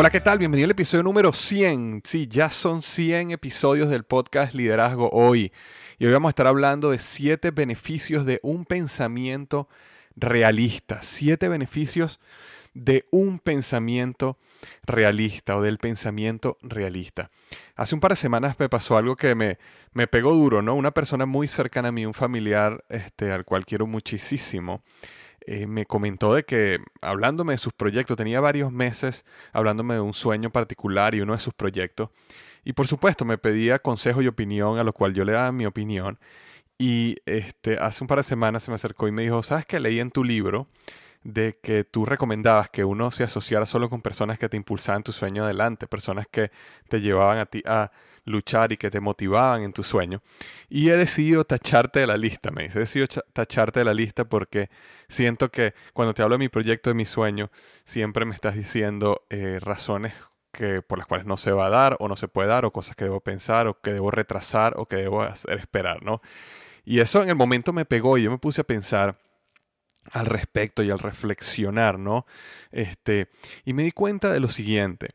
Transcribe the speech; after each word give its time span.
Hola, 0.00 0.10
¿qué 0.10 0.20
tal? 0.20 0.38
Bienvenido 0.38 0.66
al 0.66 0.70
episodio 0.70 1.02
número 1.02 1.32
100. 1.32 2.02
Sí, 2.04 2.28
ya 2.28 2.50
son 2.50 2.82
100 2.82 3.32
episodios 3.32 3.90
del 3.90 4.04
podcast 4.04 4.54
Liderazgo 4.54 5.10
Hoy. 5.10 5.52
Y 5.98 6.06
hoy 6.06 6.12
vamos 6.12 6.28
a 6.28 6.30
estar 6.30 6.46
hablando 6.46 6.92
de 6.92 7.00
7 7.00 7.50
beneficios 7.50 8.24
de 8.24 8.38
un 8.44 8.64
pensamiento 8.64 9.68
realista. 10.14 11.02
7 11.02 11.48
beneficios 11.48 12.20
de 12.74 13.06
un 13.10 13.40
pensamiento 13.40 14.38
realista 14.84 15.56
o 15.56 15.62
del 15.62 15.78
pensamiento 15.78 16.58
realista. 16.62 17.32
Hace 17.74 17.96
un 17.96 18.00
par 18.00 18.12
de 18.12 18.16
semanas 18.16 18.54
me 18.60 18.68
pasó 18.68 18.96
algo 18.96 19.16
que 19.16 19.34
me, 19.34 19.58
me 19.94 20.06
pegó 20.06 20.32
duro, 20.32 20.62
¿no? 20.62 20.76
Una 20.76 20.92
persona 20.92 21.26
muy 21.26 21.48
cercana 21.48 21.88
a 21.88 21.92
mí, 21.92 22.06
un 22.06 22.14
familiar 22.14 22.84
este, 22.88 23.32
al 23.32 23.44
cual 23.44 23.66
quiero 23.66 23.88
muchísimo, 23.88 24.84
eh, 25.50 25.66
me 25.66 25.86
comentó 25.86 26.34
de 26.34 26.44
que 26.44 26.78
hablándome 27.00 27.54
de 27.54 27.56
sus 27.56 27.72
proyectos, 27.72 28.18
tenía 28.18 28.38
varios 28.38 28.70
meses 28.70 29.24
hablándome 29.54 29.94
de 29.94 30.00
un 30.00 30.12
sueño 30.12 30.50
particular 30.50 31.14
y 31.14 31.22
uno 31.22 31.32
de 31.32 31.38
sus 31.38 31.54
proyectos. 31.54 32.10
Y 32.64 32.74
por 32.74 32.86
supuesto 32.86 33.24
me 33.24 33.38
pedía 33.38 33.78
consejo 33.78 34.20
y 34.20 34.26
opinión, 34.26 34.78
a 34.78 34.84
lo 34.84 34.92
cual 34.92 35.14
yo 35.14 35.24
le 35.24 35.32
daba 35.32 35.50
mi 35.50 35.64
opinión. 35.64 36.18
Y 36.76 37.16
este, 37.24 37.78
hace 37.78 38.04
un 38.04 38.08
par 38.08 38.18
de 38.18 38.24
semanas 38.24 38.64
se 38.64 38.70
me 38.70 38.74
acercó 38.74 39.08
y 39.08 39.12
me 39.12 39.22
dijo, 39.22 39.42
¿sabes 39.42 39.64
que 39.64 39.80
leí 39.80 40.00
en 40.00 40.10
tu 40.10 40.22
libro 40.22 40.68
de 41.22 41.58
que 41.62 41.84
tú 41.84 42.06
recomendabas 42.06 42.70
que 42.70 42.84
uno 42.84 43.10
se 43.10 43.24
asociara 43.24 43.66
solo 43.66 43.90
con 43.90 44.02
personas 44.02 44.38
que 44.38 44.48
te 44.48 44.56
impulsaban 44.56 45.02
tu 45.02 45.12
sueño 45.12 45.44
adelante, 45.44 45.86
personas 45.86 46.26
que 46.30 46.50
te 46.88 47.00
llevaban 47.00 47.38
a 47.38 47.46
ti 47.46 47.62
a 47.66 47.90
luchar 48.24 48.72
y 48.72 48.76
que 48.76 48.90
te 48.90 49.00
motivaban 49.00 49.62
en 49.62 49.72
tu 49.72 49.82
sueño. 49.82 50.22
Y 50.68 50.90
he 50.90 50.96
decidido 50.96 51.44
tacharte 51.44 52.00
de 52.00 52.06
la 52.06 52.16
lista, 52.16 52.50
me 52.50 52.64
dice, 52.64 52.78
he 52.78 52.80
decidido 52.80 53.08
tacharte 53.32 53.80
de 53.80 53.84
la 53.84 53.94
lista 53.94 54.24
porque 54.24 54.70
siento 55.08 55.50
que 55.50 55.74
cuando 55.92 56.14
te 56.14 56.22
hablo 56.22 56.34
de 56.34 56.40
mi 56.40 56.48
proyecto, 56.48 56.90
de 56.90 56.94
mi 56.94 57.06
sueño, 57.06 57.50
siempre 57.84 58.24
me 58.24 58.34
estás 58.34 58.54
diciendo 58.54 59.22
eh, 59.30 59.58
razones 59.60 60.14
que, 60.52 60.82
por 60.82 60.98
las 60.98 61.06
cuales 61.06 61.26
no 61.26 61.36
se 61.36 61.52
va 61.52 61.66
a 61.66 61.70
dar 61.70 61.96
o 62.00 62.08
no 62.08 62.16
se 62.16 62.28
puede 62.28 62.48
dar 62.48 62.64
o 62.64 62.72
cosas 62.72 62.96
que 62.96 63.04
debo 63.04 63.20
pensar 63.20 63.66
o 63.66 63.80
que 63.80 63.92
debo 63.92 64.10
retrasar 64.10 64.74
o 64.76 64.86
que 64.86 64.96
debo 64.96 65.22
hacer 65.22 65.58
esperar, 65.58 66.02
¿no? 66.02 66.20
Y 66.84 67.00
eso 67.00 67.22
en 67.22 67.28
el 67.28 67.36
momento 67.36 67.72
me 67.72 67.84
pegó 67.84 68.16
y 68.16 68.22
yo 68.22 68.30
me 68.30 68.38
puse 68.38 68.62
a 68.62 68.64
pensar 68.64 69.18
al 70.12 70.26
respecto 70.26 70.82
y 70.82 70.90
al 70.90 70.98
reflexionar, 70.98 71.98
¿no? 71.98 72.26
Este, 72.70 73.28
y 73.64 73.72
me 73.72 73.82
di 73.82 73.90
cuenta 73.90 74.32
de 74.32 74.40
lo 74.40 74.48
siguiente, 74.48 75.10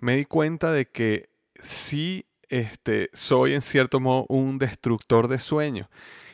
me 0.00 0.16
di 0.16 0.24
cuenta 0.24 0.72
de 0.72 0.86
que 0.86 1.30
sí 1.60 2.26
este, 2.48 3.10
soy 3.12 3.54
en 3.54 3.62
cierto 3.62 4.00
modo 4.00 4.26
un 4.28 4.58
destructor 4.58 5.28
de 5.28 5.38
sueños. 5.38 5.88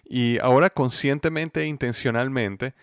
Y 0.04 0.38
ahora 0.38 0.70
conscientemente 0.70 1.62
e 1.62 1.66
intencionalmente 1.66 2.74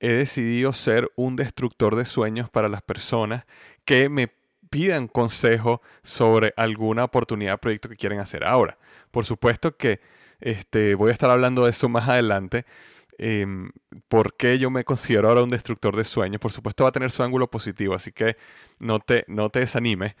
he 0.00 0.12
decidido 0.12 0.72
ser 0.72 1.10
un 1.16 1.36
destructor 1.36 1.96
de 1.96 2.04
sueños 2.04 2.50
para 2.50 2.68
las 2.68 2.82
personas 2.82 3.44
que 3.84 4.08
me 4.08 4.32
pidan 4.70 5.06
consejo 5.06 5.82
sobre 6.02 6.54
alguna 6.56 7.04
oportunidad, 7.04 7.60
proyecto 7.60 7.88
que 7.88 7.96
quieren 7.96 8.20
hacer. 8.20 8.44
Ahora, 8.44 8.78
por 9.10 9.26
supuesto 9.26 9.76
que 9.76 10.00
este, 10.40 10.94
voy 10.94 11.10
a 11.10 11.12
estar 11.12 11.30
hablando 11.30 11.64
de 11.64 11.70
eso 11.70 11.88
más 11.88 12.08
adelante. 12.08 12.64
Eh, 13.18 13.46
¿Por 14.08 14.36
qué 14.36 14.58
yo 14.58 14.70
me 14.70 14.84
considero 14.84 15.28
ahora 15.28 15.42
un 15.42 15.48
destructor 15.50 15.96
de 15.96 16.04
sueños? 16.04 16.40
Por 16.40 16.52
supuesto 16.52 16.84
va 16.84 16.90
a 16.90 16.92
tener 16.92 17.10
su 17.10 17.22
ángulo 17.22 17.50
positivo, 17.50 17.94
así 17.94 18.12
que 18.12 18.36
no 18.78 19.00
te, 19.00 19.24
no 19.28 19.50
te 19.50 19.60
desanimes. 19.60 20.14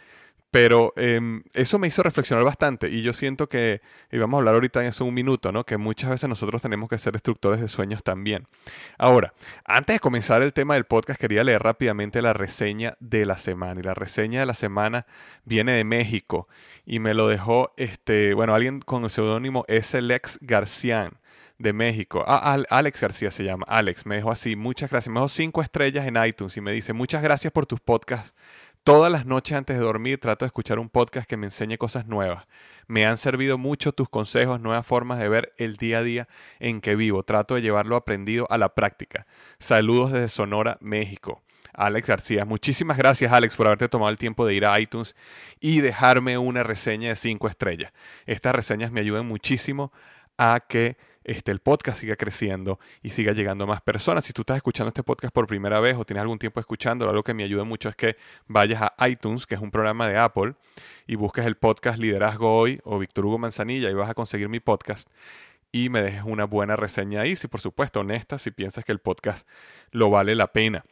Pero 0.52 0.92
em, 0.96 1.42
eso 1.54 1.78
me 1.78 1.88
hizo 1.88 2.02
reflexionar 2.02 2.44
bastante 2.44 2.90
y 2.90 3.00
yo 3.00 3.14
siento 3.14 3.48
que, 3.48 3.80
y 4.10 4.18
vamos 4.18 4.36
a 4.36 4.38
hablar 4.40 4.54
ahorita 4.56 4.82
en 4.82 4.88
eso 4.88 5.06
un 5.06 5.14
minuto, 5.14 5.50
¿no? 5.50 5.64
que 5.64 5.78
muchas 5.78 6.10
veces 6.10 6.28
nosotros 6.28 6.60
tenemos 6.60 6.90
que 6.90 6.98
ser 6.98 7.14
destructores 7.14 7.58
de 7.58 7.68
sueños 7.68 8.02
también. 8.04 8.46
Ahora, 8.98 9.32
antes 9.64 9.96
de 9.96 10.00
comenzar 10.00 10.42
el 10.42 10.52
tema 10.52 10.74
del 10.74 10.84
podcast, 10.84 11.18
quería 11.18 11.42
leer 11.42 11.62
rápidamente 11.62 12.20
la 12.20 12.34
reseña 12.34 12.98
de 13.00 13.24
la 13.24 13.38
semana. 13.38 13.80
Y 13.80 13.82
la 13.82 13.94
reseña 13.94 14.40
de 14.40 14.46
la 14.46 14.52
semana 14.52 15.06
viene 15.46 15.72
de 15.72 15.84
México 15.84 16.48
y 16.84 16.98
me 16.98 17.14
lo 17.14 17.28
dejó, 17.28 17.72
este, 17.78 18.34
bueno, 18.34 18.54
alguien 18.54 18.80
con 18.80 19.04
el 19.04 19.10
seudónimo 19.10 19.64
Lex 19.66 20.38
Garcián 20.42 21.21
de 21.62 21.72
México. 21.72 22.24
Ah, 22.26 22.58
Alex 22.68 23.00
García 23.00 23.30
se 23.30 23.44
llama. 23.44 23.64
Alex 23.68 24.04
me 24.06 24.16
dejó 24.16 24.30
así, 24.30 24.56
muchas 24.56 24.90
gracias. 24.90 25.12
Me 25.12 25.20
dejó 25.20 25.28
cinco 25.28 25.62
estrellas 25.62 26.06
en 26.06 26.22
iTunes 26.22 26.56
y 26.56 26.60
me 26.60 26.72
dice, 26.72 26.92
muchas 26.92 27.22
gracias 27.22 27.52
por 27.52 27.66
tus 27.66 27.80
podcasts 27.80 28.34
Todas 28.84 29.12
las 29.12 29.26
noches 29.26 29.56
antes 29.56 29.78
de 29.78 29.84
dormir 29.84 30.18
trato 30.18 30.44
de 30.44 30.48
escuchar 30.48 30.80
un 30.80 30.88
podcast 30.88 31.28
que 31.28 31.36
me 31.36 31.46
enseñe 31.46 31.76
cosas 31.78 32.08
nuevas. 32.08 32.48
Me 32.88 33.06
han 33.06 33.16
servido 33.16 33.56
mucho 33.56 33.92
tus 33.92 34.08
consejos, 34.08 34.60
nuevas 34.60 34.84
formas 34.84 35.20
de 35.20 35.28
ver 35.28 35.52
el 35.56 35.76
día 35.76 35.98
a 35.98 36.02
día 36.02 36.28
en 36.58 36.80
que 36.80 36.96
vivo. 36.96 37.22
Trato 37.22 37.54
de 37.54 37.62
llevarlo 37.62 37.94
aprendido 37.94 38.48
a 38.50 38.58
la 38.58 38.70
práctica. 38.70 39.28
Saludos 39.60 40.10
desde 40.10 40.28
Sonora, 40.28 40.78
México. 40.80 41.44
Alex 41.72 42.08
García. 42.08 42.44
Muchísimas 42.44 42.98
gracias, 42.98 43.32
Alex, 43.32 43.54
por 43.54 43.68
haberte 43.68 43.88
tomado 43.88 44.10
el 44.10 44.18
tiempo 44.18 44.44
de 44.44 44.54
ir 44.54 44.66
a 44.66 44.80
iTunes 44.80 45.14
y 45.60 45.80
dejarme 45.80 46.36
una 46.36 46.64
reseña 46.64 47.10
de 47.10 47.16
cinco 47.16 47.46
estrellas. 47.46 47.92
Estas 48.26 48.52
reseñas 48.52 48.90
me 48.90 48.98
ayudan 48.98 49.26
muchísimo 49.26 49.92
a 50.36 50.58
que 50.58 50.96
este, 51.24 51.50
el 51.50 51.60
podcast 51.60 52.00
siga 52.00 52.16
creciendo 52.16 52.78
y 53.02 53.10
siga 53.10 53.32
llegando 53.32 53.66
más 53.66 53.80
personas. 53.80 54.24
Si 54.24 54.32
tú 54.32 54.42
estás 54.42 54.56
escuchando 54.56 54.88
este 54.88 55.02
podcast 55.02 55.32
por 55.32 55.46
primera 55.46 55.80
vez 55.80 55.96
o 55.96 56.04
tienes 56.04 56.22
algún 56.22 56.38
tiempo 56.38 56.60
escuchándolo, 56.60 57.10
algo 57.10 57.22
que 57.22 57.34
me 57.34 57.44
ayuda 57.44 57.64
mucho 57.64 57.88
es 57.88 57.96
que 57.96 58.16
vayas 58.46 58.82
a 58.82 59.08
iTunes, 59.08 59.46
que 59.46 59.54
es 59.54 59.60
un 59.60 59.70
programa 59.70 60.08
de 60.08 60.18
Apple, 60.18 60.54
y 61.06 61.16
busques 61.16 61.46
el 61.46 61.56
podcast 61.56 61.98
Liderazgo 61.98 62.58
Hoy 62.58 62.80
o 62.84 62.98
Víctor 62.98 63.26
Hugo 63.26 63.38
Manzanilla 63.38 63.90
y 63.90 63.94
vas 63.94 64.10
a 64.10 64.14
conseguir 64.14 64.48
mi 64.48 64.60
podcast 64.60 65.08
y 65.72 65.88
me 65.88 66.02
dejes 66.02 66.22
una 66.24 66.44
buena 66.44 66.76
reseña 66.76 67.22
ahí, 67.22 67.34
si 67.34 67.48
por 67.48 67.60
supuesto 67.60 68.00
honesta, 68.00 68.38
si 68.38 68.50
piensas 68.50 68.84
que 68.84 68.92
el 68.92 68.98
podcast 68.98 69.48
lo 69.90 70.10
vale 70.10 70.34
la 70.34 70.52
pena. 70.52 70.84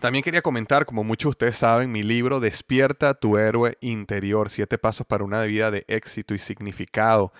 También 0.00 0.24
quería 0.24 0.40
comentar, 0.40 0.86
como 0.86 1.04
muchos 1.04 1.28
de 1.28 1.30
ustedes 1.30 1.56
saben, 1.58 1.92
mi 1.92 2.02
libro 2.02 2.40
Despierta 2.40 3.12
tu 3.12 3.36
héroe 3.36 3.76
interior, 3.82 4.48
siete 4.48 4.78
pasos 4.78 5.06
para 5.06 5.24
una 5.24 5.42
vida 5.42 5.70
de 5.70 5.84
éxito 5.88 6.32
y 6.32 6.38
significado. 6.38 7.34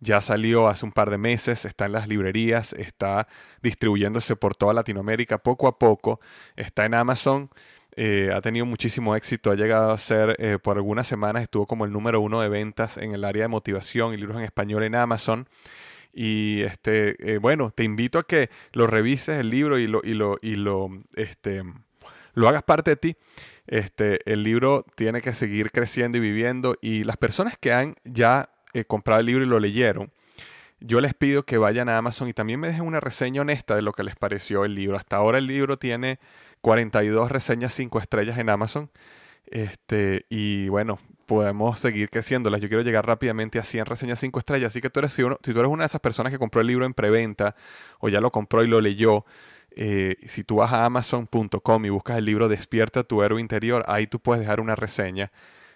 Ya 0.00 0.20
salió 0.20 0.68
hace 0.68 0.84
un 0.84 0.92
par 0.92 1.10
de 1.10 1.18
meses, 1.18 1.64
está 1.64 1.86
en 1.86 1.92
las 1.92 2.06
librerías, 2.08 2.72
está 2.74 3.28
distribuyéndose 3.62 4.36
por 4.36 4.54
toda 4.54 4.74
Latinoamérica 4.74 5.38
poco 5.38 5.68
a 5.68 5.78
poco, 5.78 6.20
está 6.56 6.84
en 6.84 6.94
Amazon. 6.94 7.50
eh, 7.96 8.30
ha 8.34 8.42
tenido 8.42 8.66
muchísimo 8.66 9.16
éxito, 9.16 9.50
ha 9.50 9.54
llegado 9.54 9.90
a 9.90 9.98
ser, 9.98 10.36
eh, 10.38 10.58
por 10.62 10.76
algunas 10.76 11.06
semanas 11.06 11.42
estuvo 11.42 11.66
como 11.66 11.86
el 11.86 11.92
número 11.92 12.20
uno 12.20 12.40
de 12.42 12.48
ventas 12.50 12.98
en 12.98 13.12
el 13.12 13.24
área 13.24 13.44
de 13.44 13.48
motivación 13.48 14.12
y 14.12 14.18
libros 14.18 14.36
en 14.36 14.44
español 14.44 14.82
en 14.84 14.94
Amazon. 14.94 15.48
Y 16.12 16.62
este, 16.62 17.34
eh, 17.34 17.38
bueno, 17.38 17.70
te 17.70 17.84
invito 17.84 18.18
a 18.18 18.24
que 18.24 18.50
lo 18.72 18.86
revises 18.86 19.38
el 19.38 19.50
libro 19.50 19.78
y 19.78 19.86
lo, 19.86 20.00
y 20.04 20.14
lo, 20.14 20.38
y 20.42 20.56
lo, 20.56 20.88
este, 21.14 21.62
lo 22.34 22.48
hagas 22.48 22.62
parte 22.62 22.92
de 22.92 22.96
ti. 22.96 23.16
Este, 23.66 24.20
el 24.30 24.42
libro 24.42 24.84
tiene 24.94 25.20
que 25.20 25.34
seguir 25.34 25.70
creciendo 25.72 26.18
y 26.18 26.20
viviendo. 26.20 26.76
Y 26.80 27.04
las 27.04 27.16
personas 27.16 27.58
que 27.58 27.72
han 27.72 27.96
ya 28.04 28.50
comprado 28.84 29.20
el 29.20 29.26
libro 29.26 29.44
y 29.44 29.48
lo 29.48 29.58
leyeron, 29.58 30.10
yo 30.80 31.00
les 31.00 31.14
pido 31.14 31.44
que 31.44 31.58
vayan 31.58 31.88
a 31.88 31.96
Amazon 31.96 32.28
y 32.28 32.32
también 32.32 32.60
me 32.60 32.68
dejen 32.68 32.84
una 32.84 33.00
reseña 33.00 33.40
honesta 33.40 33.74
de 33.74 33.82
lo 33.82 33.92
que 33.92 34.04
les 34.04 34.16
pareció 34.16 34.64
el 34.64 34.74
libro. 34.74 34.96
Hasta 34.96 35.16
ahora 35.16 35.38
el 35.38 35.46
libro 35.46 35.78
tiene 35.78 36.18
42 36.60 37.30
reseñas 37.30 37.72
5 37.72 37.98
estrellas 37.98 38.38
en 38.38 38.50
Amazon. 38.50 38.90
Este, 39.46 40.26
y 40.28 40.68
bueno, 40.68 40.98
podemos 41.26 41.78
seguir 41.78 42.10
creciéndolas. 42.10 42.60
Yo 42.60 42.68
quiero 42.68 42.82
llegar 42.82 43.06
rápidamente 43.06 43.58
a 43.58 43.62
100 43.62 43.86
reseñas 43.86 44.20
5 44.20 44.38
estrellas. 44.38 44.72
Así 44.72 44.80
que 44.80 44.90
tú 44.90 45.00
eres, 45.00 45.12
si, 45.12 45.22
tú 45.22 45.50
eres 45.50 45.68
una 45.68 45.84
de 45.84 45.86
esas 45.86 46.00
personas 46.00 46.32
que 46.32 46.38
compró 46.38 46.60
el 46.60 46.66
libro 46.66 46.84
en 46.84 46.94
preventa 46.94 47.56
o 48.00 48.08
ya 48.08 48.20
lo 48.20 48.30
compró 48.30 48.62
y 48.62 48.68
lo 48.68 48.80
leyó, 48.80 49.24
eh, 49.70 50.16
si 50.26 50.44
tú 50.44 50.56
vas 50.56 50.72
a 50.72 50.84
amazon.com 50.84 51.84
y 51.84 51.88
buscas 51.90 52.18
el 52.18 52.24
libro 52.24 52.48
Despierta 52.48 53.04
tu 53.04 53.22
héroe 53.22 53.40
interior, 53.40 53.84
ahí 53.88 54.06
tú 54.06 54.20
puedes 54.20 54.40
dejar 54.40 54.60
una 54.60 54.74
reseña. 54.74 55.32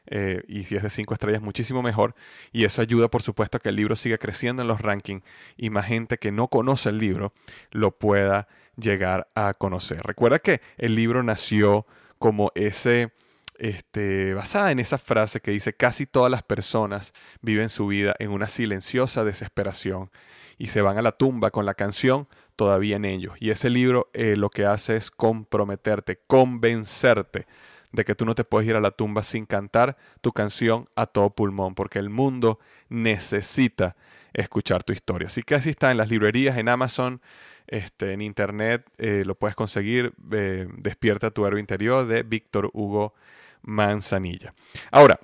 Eh, 0.06 0.42
y 0.48 0.64
si 0.64 0.76
es 0.76 0.82
de 0.82 0.90
5 0.90 1.14
estrellas, 1.14 1.42
muchísimo 1.42 1.82
mejor. 1.82 2.14
Y 2.52 2.64
eso 2.64 2.82
ayuda, 2.82 3.08
por 3.08 3.22
supuesto, 3.22 3.56
a 3.56 3.60
que 3.60 3.68
el 3.68 3.76
libro 3.76 3.96
siga 3.96 4.18
creciendo 4.18 4.62
en 4.62 4.68
los 4.68 4.80
rankings 4.80 5.22
y 5.56 5.70
más 5.70 5.86
gente 5.86 6.18
que 6.18 6.32
no 6.32 6.48
conoce 6.48 6.88
el 6.88 6.98
libro 6.98 7.32
lo 7.70 7.92
pueda 7.92 8.48
llegar 8.76 9.28
a 9.34 9.54
conocer. 9.54 10.00
Recuerda 10.02 10.38
que 10.38 10.60
el 10.78 10.94
libro 10.94 11.22
nació 11.22 11.86
como 12.18 12.52
ese, 12.54 13.12
este, 13.58 14.34
basada 14.34 14.72
en 14.72 14.78
esa 14.78 14.98
frase 14.98 15.40
que 15.40 15.50
dice, 15.50 15.74
casi 15.74 16.06
todas 16.06 16.30
las 16.30 16.42
personas 16.42 17.12
viven 17.40 17.68
su 17.68 17.86
vida 17.86 18.14
en 18.18 18.30
una 18.30 18.48
silenciosa 18.48 19.24
desesperación 19.24 20.10
y 20.58 20.68
se 20.68 20.82
van 20.82 20.98
a 20.98 21.02
la 21.02 21.12
tumba 21.12 21.50
con 21.50 21.64
la 21.64 21.74
canción 21.74 22.28
todavía 22.56 22.96
en 22.96 23.06
ellos. 23.06 23.34
Y 23.40 23.50
ese 23.50 23.70
libro 23.70 24.10
eh, 24.12 24.36
lo 24.36 24.50
que 24.50 24.66
hace 24.66 24.96
es 24.96 25.10
comprometerte, 25.10 26.20
convencerte 26.26 27.46
de 27.92 28.04
que 28.04 28.14
tú 28.14 28.24
no 28.24 28.34
te 28.34 28.44
puedes 28.44 28.68
ir 28.68 28.76
a 28.76 28.80
la 28.80 28.90
tumba 28.90 29.22
sin 29.22 29.46
cantar 29.46 29.96
tu 30.20 30.32
canción 30.32 30.86
a 30.94 31.06
todo 31.06 31.30
pulmón, 31.30 31.74
porque 31.74 31.98
el 31.98 32.10
mundo 32.10 32.60
necesita 32.88 33.96
escuchar 34.32 34.84
tu 34.84 34.92
historia. 34.92 35.26
Así 35.26 35.42
que 35.42 35.54
así 35.54 35.70
está 35.70 35.90
en 35.90 35.96
las 35.96 36.08
librerías, 36.08 36.56
en 36.56 36.68
Amazon, 36.68 37.20
este, 37.66 38.12
en 38.12 38.20
internet 38.20 38.84
eh, 38.98 39.22
lo 39.24 39.34
puedes 39.34 39.56
conseguir. 39.56 40.12
Eh, 40.32 40.66
Despierta 40.78 41.30
tu 41.30 41.46
héroe 41.46 41.60
interior 41.60 42.06
de 42.06 42.22
Víctor 42.22 42.70
Hugo 42.72 43.14
Manzanilla. 43.62 44.54
Ahora, 44.90 45.20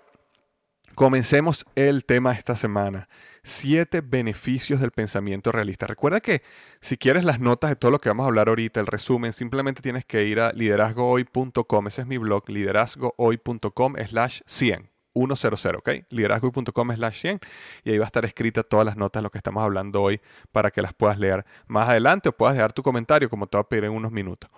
comencemos 0.95 1.67
el 1.75 2.05
tema 2.05 2.33
esta 2.33 2.57
semana. 2.57 3.09
Siete 3.48 4.00
beneficios 4.00 4.81
del 4.81 4.90
pensamiento 4.90 5.52
realista. 5.52 5.87
Recuerda 5.87 6.20
que 6.20 6.43
si 6.81 6.96
quieres 6.96 7.22
las 7.22 7.38
notas 7.38 7.70
de 7.70 7.76
todo 7.76 7.93
lo 7.93 8.00
que 8.00 8.08
vamos 8.08 8.25
a 8.25 8.26
hablar 8.26 8.48
ahorita, 8.48 8.81
el 8.81 8.88
resumen, 8.88 9.32
simplemente 9.32 9.82
tienes 9.82 10.04
que 10.04 10.25
ir 10.25 10.40
a 10.40 10.52
liderazgohoy.com. 10.52 11.87
Ese 11.87 12.00
es 12.00 12.06
mi 12.08 12.19
blog, 12.19 12.48
liderazgohoy.com 12.48 13.94
slash 14.08 14.40
100. 14.46 14.90
100, 15.14 15.76
¿ok? 15.76 15.88
Liderazgo.com 16.10 16.93
slash 16.93 17.20
100 17.20 17.40
y 17.84 17.90
ahí 17.93 17.98
va 17.98 18.06
a 18.06 18.08
estar 18.08 18.25
escrita 18.25 18.64
todas 18.64 18.84
las 18.84 18.96
notas 18.96 19.20
de 19.20 19.22
lo 19.22 19.31
que 19.31 19.38
estamos 19.38 19.62
hablando 19.62 20.02
hoy 20.02 20.20
para 20.50 20.72
que 20.72 20.82
las 20.82 20.93
puedas 20.93 21.16
leer 21.16 21.46
más 21.69 21.88
adelante 21.88 22.28
o 22.28 22.32
puedas 22.32 22.56
dejar 22.56 22.72
tu 22.72 22.82
comentario 22.82 23.31
como 23.31 23.46
te 23.46 23.56
voy 23.56 23.62
a 23.62 23.69
pedir 23.69 23.84
en 23.84 23.93
unos 23.93 24.10
minutos. 24.10 24.50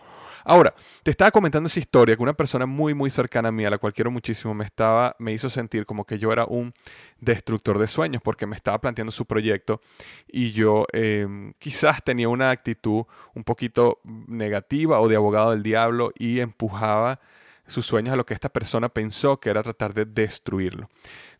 Ahora, 0.49 0.73
te 1.03 1.11
estaba 1.11 1.31
comentando 1.31 1.67
esa 1.67 1.79
historia 1.79 2.17
que 2.17 2.23
una 2.23 2.33
persona 2.33 2.65
muy, 2.65 2.95
muy 2.95 3.11
cercana 3.11 3.50
a 3.50 3.53
mí, 3.53 3.67
a 3.67 3.71
la 3.71 3.77
cual 3.77 3.93
quiero 3.93 4.11
muchísimo, 4.11 4.55
me, 4.55 4.65
estaba, 4.65 5.15
me 5.19 5.35
hizo 5.35 5.50
sentir 5.50 5.85
como 5.85 6.06
que 6.06 6.19
yo 6.19 6.33
era 6.33 6.47
un 6.47 6.73
destructor 7.21 7.79
de 7.79 7.87
sueños 7.87 8.23
porque 8.25 8.47
me 8.47 8.56
estaba 8.56 8.81
planteando 8.81 9.12
su 9.12 9.27
proyecto 9.27 9.83
y 10.27 10.53
yo 10.53 10.87
em, 10.95 11.53
quizás 11.59 12.03
tenía 12.03 12.31
una 12.31 12.49
actitud 12.49 13.05
un 13.35 13.45
poquito 13.45 14.00
negativa 14.05 15.00
o 15.00 15.09
de 15.09 15.17
abogado 15.17 15.50
del 15.50 15.62
diablo 15.62 16.12
y 16.19 16.41
empujaba 16.41 17.21
sus 17.67 17.85
sueños 17.85 18.15
a 18.15 18.17
lo 18.17 18.25
que 18.25 18.33
esta 18.33 18.49
persona 18.49 18.89
pensó 18.89 19.41
que 19.41 19.50
era 19.50 19.62
tratar 19.62 19.93
de 19.93 20.06
destruirlo. 20.06 20.89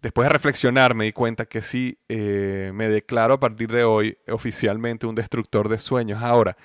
Después 0.02 0.26
de 0.26 0.34
reflexionar 0.34 0.94
me 0.94 1.06
di 1.06 1.12
cuenta 1.14 1.46
que 1.46 1.62
sí 1.62 1.99
eh, 2.10 2.72
me 2.75 2.90
declaro 2.90 3.32
a 3.32 3.40
partir 3.40 3.72
de 3.72 3.84
hoy 3.84 4.19
oficialmente 4.28 5.06
un 5.06 5.14
destructor 5.14 5.70
de 5.70 5.78
sueños. 5.78 6.22
Ahora, 6.22 6.58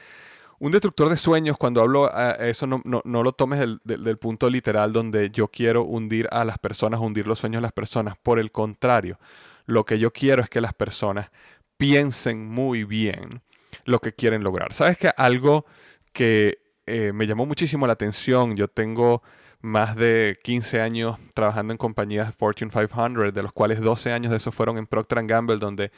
un 0.59 0.71
destructor 0.71 1.09
de 1.09 1.17
sueños, 1.17 1.57
cuando 1.57 1.81
hablo 1.81 2.13
a 2.13 2.33
eso, 2.33 2.67
no, 2.67 3.01
lo 3.03 3.31
tomes 3.33 3.59
del, 3.83 4.17
punto 4.17 4.49
literal 4.49 4.93
donde 4.93 5.29
yo 5.29 5.47
quiero 5.47 5.83
hundir 5.83 6.27
a 6.31 6.45
las 6.45 6.57
personas, 6.57 6.99
hundir 6.99 7.27
los 7.27 7.39
sueños 7.39 7.59
de 7.59 7.63
las 7.63 7.71
personas. 7.71 8.15
Por 8.21 8.39
el 8.39 8.51
contrario, 8.51 9.19
lo 9.65 9.85
que 9.85 9.99
yo 9.99 10.11
quiero 10.11 10.41
es 10.41 10.49
que 10.49 10.61
las 10.61 10.73
personas 10.73 11.31
piensen 11.77 12.47
muy 12.47 12.83
bien 12.83 13.41
lo 13.85 13.99
que 13.99 14.13
quieren 14.13 14.43
lograr. 14.43 14.73
¿Sabes 14.73 14.97
que 14.97 15.11
algo 15.17 15.65
que 16.13 16.59
eh, 16.85 17.11
me 17.13 17.27
llamó 17.27 17.45
muchísimo 17.45 17.87
la 17.87 17.93
atención? 17.93 18.55
Yo 18.55 18.67
tengo 18.67 19.23
más 19.61 19.95
de 19.95 20.37
15 20.43 20.81
años 20.81 21.17
trabajando 21.33 21.73
en 21.73 21.77
compañías 21.77 22.33
Fortune 22.35 22.69
500, 22.69 23.33
de 23.33 23.43
los 23.43 23.53
cuales 23.53 23.81
12 23.81 24.11
años 24.11 24.31
de 24.31 24.37
esos 24.37 24.53
fueron 24.53 24.77
en 24.77 24.85
Procter 24.85 25.25
Gamble, 25.25 25.57
donde 25.57 25.91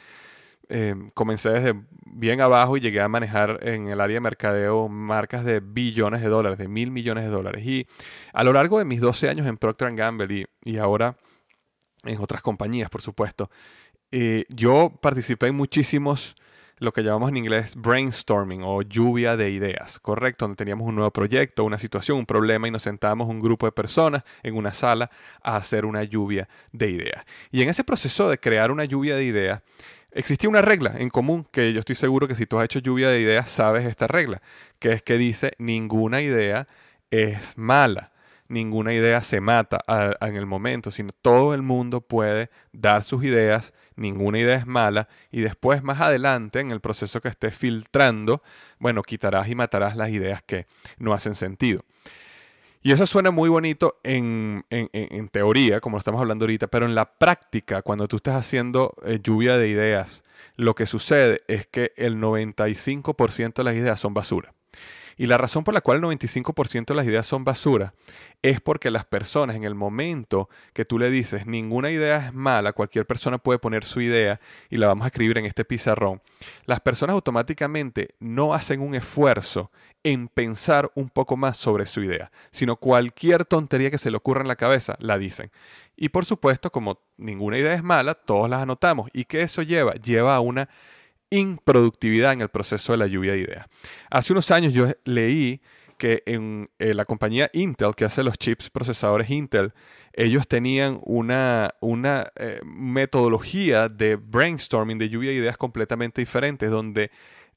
eh, 0.68 0.94
comencé 1.14 1.50
desde 1.50 1.74
bien 2.04 2.40
abajo 2.40 2.76
y 2.76 2.80
llegué 2.80 3.00
a 3.00 3.08
manejar 3.08 3.58
en 3.62 3.88
el 3.88 4.00
área 4.00 4.14
de 4.14 4.20
mercadeo 4.20 4.88
marcas 4.88 5.44
de 5.44 5.60
billones 5.60 6.22
de 6.22 6.28
dólares, 6.28 6.58
de 6.58 6.68
mil 6.68 6.90
millones 6.90 7.24
de 7.24 7.30
dólares. 7.30 7.64
Y 7.64 7.86
a 8.32 8.44
lo 8.44 8.52
largo 8.52 8.78
de 8.78 8.84
mis 8.84 9.00
12 9.00 9.28
años 9.28 9.46
en 9.46 9.58
Procter 9.58 9.94
Gamble 9.94 10.34
y, 10.34 10.70
y 10.72 10.78
ahora 10.78 11.16
en 12.04 12.20
otras 12.20 12.42
compañías, 12.42 12.90
por 12.90 13.02
supuesto, 13.02 13.50
eh, 14.12 14.44
yo 14.48 14.92
participé 15.00 15.48
en 15.48 15.56
muchísimos 15.56 16.36
lo 16.78 16.92
que 16.92 17.02
llamamos 17.02 17.30
en 17.30 17.38
inglés 17.38 17.74
brainstorming 17.74 18.62
o 18.62 18.82
lluvia 18.82 19.36
de 19.36 19.50
ideas, 19.50 19.98
¿correcto? 19.98 20.44
Donde 20.44 20.56
teníamos 20.56 20.86
un 20.86 20.94
nuevo 20.94 21.10
proyecto, 21.10 21.64
una 21.64 21.78
situación, 21.78 22.18
un 22.18 22.26
problema 22.26 22.68
y 22.68 22.70
nos 22.70 22.82
sentábamos 22.82 23.28
un 23.28 23.40
grupo 23.40 23.64
de 23.66 23.72
personas 23.72 24.24
en 24.42 24.56
una 24.56 24.72
sala 24.72 25.10
a 25.42 25.56
hacer 25.56 25.86
una 25.86 26.04
lluvia 26.04 26.48
de 26.72 26.90
ideas. 26.90 27.24
Y 27.50 27.62
en 27.62 27.70
ese 27.70 27.82
proceso 27.82 28.28
de 28.28 28.38
crear 28.38 28.70
una 28.70 28.84
lluvia 28.84 29.16
de 29.16 29.24
ideas, 29.24 29.62
existía 30.16 30.48
una 30.48 30.62
regla 30.62 30.94
en 30.96 31.10
común 31.10 31.46
que 31.50 31.72
yo 31.72 31.80
estoy 31.80 31.94
seguro 31.94 32.28
que 32.28 32.34
si 32.34 32.46
tú 32.46 32.58
has 32.58 32.64
hecho 32.64 32.80
lluvia 32.80 33.08
de 33.08 33.20
ideas 33.20 33.50
sabes 33.50 33.84
esta 33.86 34.06
regla, 34.06 34.42
que 34.78 34.92
es 34.92 35.02
que 35.02 35.18
dice 35.18 35.52
ninguna 35.58 36.20
idea 36.20 36.68
es 37.10 37.56
mala 37.56 38.12
ninguna 38.48 38.92
idea 38.92 39.22
se 39.22 39.40
mata 39.40 39.84
en 40.20 40.36
el 40.36 40.46
momento, 40.46 40.90
sino 40.90 41.10
todo 41.22 41.54
el 41.54 41.62
mundo 41.62 42.00
puede 42.00 42.50
dar 42.72 43.02
sus 43.02 43.24
ideas, 43.24 43.72
ninguna 43.96 44.38
idea 44.38 44.56
es 44.56 44.66
mala, 44.66 45.08
y 45.30 45.40
después 45.40 45.82
más 45.82 46.00
adelante, 46.00 46.60
en 46.60 46.70
el 46.70 46.80
proceso 46.80 47.20
que 47.20 47.28
estés 47.28 47.56
filtrando, 47.56 48.42
bueno, 48.78 49.02
quitarás 49.02 49.48
y 49.48 49.54
matarás 49.54 49.96
las 49.96 50.10
ideas 50.10 50.42
que 50.42 50.66
no 50.98 51.12
hacen 51.12 51.34
sentido. 51.34 51.84
Y 52.86 52.92
eso 52.92 53.04
suena 53.04 53.32
muy 53.32 53.48
bonito 53.48 53.98
en, 54.04 54.64
teoría, 55.32 55.80
como 55.80 55.96
lo 55.96 55.98
estamos 55.98 56.20
hablando 56.20 56.44
ahorita, 56.44 56.68
pero 56.68 56.86
en 56.86 56.94
la 56.94 57.18
práctica, 57.18 57.82
cuando 57.82 58.06
tú 58.06 58.14
estás 58.14 58.36
haciendo 58.36 58.94
eh, 59.04 59.18
lluvia 59.20 59.56
de 59.56 59.68
ideas, 59.68 60.22
lo 60.54 60.76
que 60.76 60.86
sucede 60.86 61.42
es 61.48 61.66
que 61.66 61.90
el 61.96 62.18
95% 62.18 63.54
de 63.54 63.64
las 63.64 63.74
ideas 63.74 63.98
son 63.98 64.14
basura. 64.14 64.54
Y 65.16 65.26
la 65.26 65.38
razón 65.38 65.64
por 65.64 65.72
la 65.72 65.80
cual 65.80 65.98
el 65.98 66.04
95% 66.04 66.86
de 66.86 66.94
las 66.94 67.06
ideas 67.06 67.26
son 67.26 67.44
basura 67.44 67.94
es 68.42 68.60
porque 68.60 68.90
las 68.90 69.04
personas 69.04 69.56
en 69.56 69.64
el 69.64 69.74
momento 69.74 70.48
que 70.74 70.84
tú 70.84 70.98
le 70.98 71.10
dices 71.10 71.46
ninguna 71.46 71.90
idea 71.90 72.26
es 72.26 72.34
mala, 72.34 72.72
cualquier 72.72 73.06
persona 73.06 73.38
puede 73.38 73.58
poner 73.58 73.84
su 73.84 74.00
idea 74.00 74.40
y 74.68 74.76
la 74.76 74.88
vamos 74.88 75.04
a 75.04 75.08
escribir 75.08 75.38
en 75.38 75.46
este 75.46 75.64
pizarrón, 75.64 76.20
las 76.66 76.80
personas 76.80 77.14
automáticamente 77.14 78.14
no 78.20 78.54
hacen 78.54 78.80
un 78.80 78.94
esfuerzo 78.94 79.70
en 80.04 80.28
pensar 80.28 80.92
un 80.94 81.08
poco 81.08 81.36
más 81.36 81.56
sobre 81.56 81.86
su 81.86 82.02
idea, 82.02 82.30
sino 82.52 82.76
cualquier 82.76 83.44
tontería 83.44 83.90
que 83.90 83.98
se 83.98 84.10
le 84.10 84.18
ocurra 84.18 84.42
en 84.42 84.48
la 84.48 84.56
cabeza 84.56 84.96
la 85.00 85.18
dicen. 85.18 85.50
Y 85.96 86.10
por 86.10 86.26
supuesto, 86.26 86.70
como 86.70 87.00
ninguna 87.16 87.58
idea 87.58 87.72
es 87.72 87.82
mala, 87.82 88.14
todos 88.14 88.48
las 88.48 88.62
anotamos. 88.62 89.08
¿Y 89.12 89.24
qué 89.24 89.42
eso 89.42 89.62
lleva? 89.62 89.94
Lleva 89.94 90.36
a 90.36 90.40
una 90.40 90.68
improductividad 91.38 92.32
en 92.32 92.40
el 92.40 92.48
proceso 92.48 92.92
de 92.92 92.98
la 92.98 93.06
lluvia 93.06 93.32
de 93.32 93.38
ideas. 93.38 93.66
Hace 94.10 94.32
unos 94.32 94.50
años 94.50 94.72
yo 94.72 94.88
leí 95.04 95.60
que 95.98 96.22
en 96.26 96.70
eh, 96.78 96.94
la 96.94 97.04
compañía 97.04 97.50
Intel, 97.52 97.94
que 97.94 98.04
hace 98.04 98.22
los 98.22 98.38
chips 98.38 98.70
procesadores 98.70 99.30
Intel, 99.30 99.72
ellos 100.12 100.48
tenían 100.48 100.98
una, 101.02 101.74
una 101.80 102.32
eh, 102.36 102.60
metodología 102.64 103.88
de 103.88 104.16
brainstorming, 104.16 104.98
de 104.98 105.08
lluvia 105.08 105.30
de 105.30 105.36
ideas 105.36 105.56
completamente 105.56 106.20
diferentes, 106.20 106.70
donde 106.70 107.10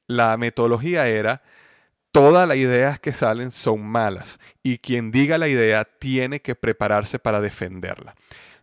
la 0.08 0.38
metodología 0.38 1.08
era 1.08 1.42
todas 2.12 2.48
las 2.48 2.58
ideas 2.58 3.00
que 3.00 3.14
salen 3.14 3.52
son 3.52 3.86
malas 3.86 4.40
y 4.64 4.80
quien 4.80 5.12
diga 5.12 5.38
la 5.38 5.48
idea 5.48 5.86
tiene 5.86 6.42
que 6.42 6.56
prepararse 6.56 7.20
para 7.20 7.42
defenderla. 7.42 8.16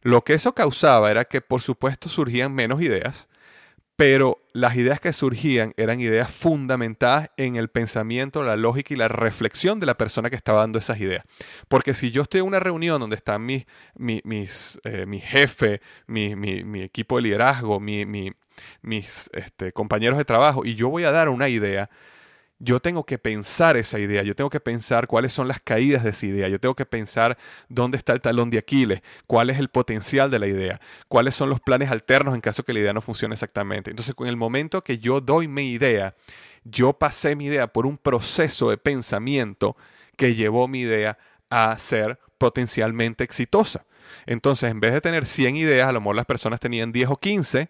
Lo 0.02 0.22
que 0.24 0.34
eso 0.34 0.54
causaba 0.54 1.10
era 1.10 1.24
que 1.24 1.40
por 1.40 1.62
supuesto 1.62 2.08
surgían 2.08 2.54
menos 2.54 2.82
ideas, 2.82 3.28
pero 3.96 4.42
las 4.52 4.76
ideas 4.76 5.00
que 5.00 5.12
surgían 5.14 5.72
eran 5.78 6.00
ideas 6.00 6.30
fundamentadas 6.30 7.30
en 7.38 7.56
el 7.56 7.68
pensamiento, 7.68 8.42
la 8.42 8.56
lógica 8.56 8.92
y 8.92 8.96
la 8.96 9.08
reflexión 9.08 9.80
de 9.80 9.86
la 9.86 9.96
persona 9.96 10.28
que 10.28 10.36
estaba 10.36 10.60
dando 10.60 10.78
esas 10.78 11.00
ideas. 11.00 11.24
Porque 11.68 11.94
si 11.94 12.10
yo 12.10 12.22
estoy 12.22 12.40
en 12.40 12.46
una 12.46 12.60
reunión 12.60 13.00
donde 13.00 13.16
están 13.16 13.44
mis, 13.44 13.64
mis, 13.94 14.22
mis 14.24 14.80
eh, 14.84 15.06
mi 15.06 15.20
jefe, 15.20 15.80
mi, 16.06 16.36
mi, 16.36 16.82
equipo 16.82 17.16
de 17.16 17.22
liderazgo, 17.22 17.80
mis 17.80 19.30
este, 19.32 19.72
compañeros 19.72 20.18
de 20.18 20.26
trabajo, 20.26 20.64
y 20.64 20.74
yo 20.74 20.90
voy 20.90 21.04
a 21.04 21.10
dar 21.10 21.30
una 21.30 21.48
idea, 21.48 21.88
yo 22.58 22.80
tengo 22.80 23.04
que 23.04 23.18
pensar 23.18 23.76
esa 23.76 23.98
idea, 23.98 24.22
yo 24.22 24.34
tengo 24.34 24.48
que 24.48 24.60
pensar 24.60 25.06
cuáles 25.06 25.32
son 25.32 25.46
las 25.46 25.60
caídas 25.60 26.02
de 26.04 26.10
esa 26.10 26.26
idea, 26.26 26.48
yo 26.48 26.58
tengo 26.58 26.74
que 26.74 26.86
pensar 26.86 27.36
dónde 27.68 27.98
está 27.98 28.12
el 28.12 28.22
talón 28.22 28.48
de 28.50 28.58
Aquiles, 28.58 29.02
cuál 29.26 29.50
es 29.50 29.58
el 29.58 29.68
potencial 29.68 30.30
de 30.30 30.38
la 30.38 30.46
idea, 30.46 30.80
cuáles 31.08 31.34
son 31.34 31.50
los 31.50 31.60
planes 31.60 31.90
alternos 31.90 32.34
en 32.34 32.40
caso 32.40 32.64
que 32.64 32.72
la 32.72 32.80
idea 32.80 32.92
no 32.92 33.02
funcione 33.02 33.34
exactamente. 33.34 33.90
Entonces, 33.90 34.14
en 34.18 34.26
el 34.26 34.36
momento 34.36 34.82
que 34.82 34.98
yo 34.98 35.20
doy 35.20 35.48
mi 35.48 35.72
idea, 35.72 36.14
yo 36.64 36.94
pasé 36.94 37.36
mi 37.36 37.46
idea 37.46 37.66
por 37.66 37.86
un 37.86 37.98
proceso 37.98 38.70
de 38.70 38.78
pensamiento 38.78 39.76
que 40.16 40.34
llevó 40.34 40.66
mi 40.66 40.80
idea 40.80 41.18
a 41.50 41.78
ser 41.78 42.18
potencialmente 42.38 43.22
exitosa. 43.22 43.84
Entonces, 44.24 44.70
en 44.70 44.80
vez 44.80 44.92
de 44.92 45.00
tener 45.00 45.26
100 45.26 45.56
ideas, 45.56 45.88
a 45.88 45.92
lo 45.92 46.00
mejor 46.00 46.16
las 46.16 46.26
personas 46.26 46.60
tenían 46.60 46.90
10 46.90 47.10
o 47.10 47.16
15, 47.16 47.68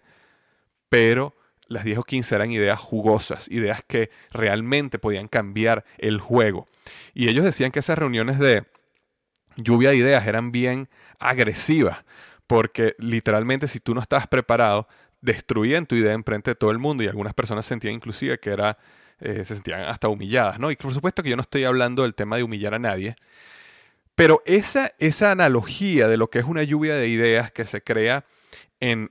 pero 0.89 1.36
las 1.67 1.83
10 1.83 1.99
o 1.99 2.03
15 2.03 2.35
eran 2.35 2.51
ideas 2.51 2.79
jugosas, 2.79 3.47
ideas 3.49 3.81
que 3.85 4.09
realmente 4.31 4.99
podían 4.99 5.27
cambiar 5.27 5.85
el 5.97 6.19
juego. 6.19 6.67
Y 7.13 7.27
ellos 7.29 7.45
decían 7.45 7.71
que 7.71 7.79
esas 7.79 7.97
reuniones 7.97 8.39
de 8.39 8.65
lluvia 9.55 9.89
de 9.89 9.97
ideas 9.97 10.25
eran 10.27 10.51
bien 10.51 10.89
agresivas, 11.19 12.05
porque 12.45 12.95
literalmente 12.99 13.67
si 13.67 13.79
tú 13.79 13.93
no 13.93 14.01
estabas 14.01 14.27
preparado, 14.27 14.87
destruían 15.21 15.85
tu 15.85 15.95
idea 15.95 16.13
enfrente 16.13 16.51
de 16.51 16.55
todo 16.55 16.71
el 16.71 16.77
mundo 16.77 17.03
y 17.03 17.07
algunas 17.07 17.33
personas 17.33 17.65
sentían 17.65 17.93
inclusive 17.93 18.39
que 18.39 18.51
era, 18.51 18.77
eh, 19.19 19.43
se 19.45 19.55
sentían 19.55 19.81
hasta 19.81 20.07
humilladas, 20.07 20.59
¿no? 20.59 20.71
Y 20.71 20.75
por 20.75 20.93
supuesto 20.93 21.23
que 21.23 21.29
yo 21.29 21.35
no 21.35 21.41
estoy 21.41 21.63
hablando 21.63 22.03
del 22.03 22.13
tema 22.13 22.37
de 22.37 22.43
humillar 22.43 22.73
a 22.75 22.79
nadie, 22.79 23.15
pero 24.15 24.41
esa, 24.45 24.93
esa 24.99 25.31
analogía 25.31 26.07
de 26.07 26.17
lo 26.17 26.29
que 26.29 26.39
es 26.39 26.45
una 26.45 26.63
lluvia 26.63 26.95
de 26.95 27.07
ideas 27.07 27.51
que 27.51 27.65
se 27.65 27.81
crea 27.81 28.25
en, 28.79 29.09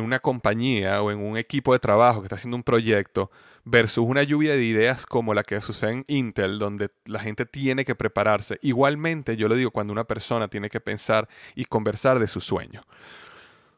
una 0.00 0.18
compañía 0.20 1.02
o 1.02 1.10
en 1.10 1.18
un 1.18 1.36
equipo 1.36 1.72
de 1.72 1.78
trabajo 1.78 2.20
que 2.20 2.26
está 2.26 2.36
haciendo 2.36 2.56
un 2.56 2.62
proyecto 2.62 3.30
versus 3.64 4.04
una 4.06 4.22
lluvia 4.22 4.52
de 4.52 4.64
ideas 4.64 5.06
como 5.06 5.34
la 5.34 5.42
que 5.42 5.60
sucede 5.60 5.92
en 5.92 6.04
Intel, 6.08 6.58
donde 6.58 6.90
la 7.04 7.20
gente 7.20 7.46
tiene 7.46 7.84
que 7.84 7.94
prepararse. 7.94 8.58
Igualmente, 8.62 9.36
yo 9.36 9.48
le 9.48 9.56
digo 9.56 9.70
cuando 9.70 9.92
una 9.92 10.04
persona 10.04 10.48
tiene 10.48 10.70
que 10.70 10.80
pensar 10.80 11.28
y 11.54 11.64
conversar 11.64 12.18
de 12.18 12.28
su 12.28 12.40
sueño. 12.40 12.82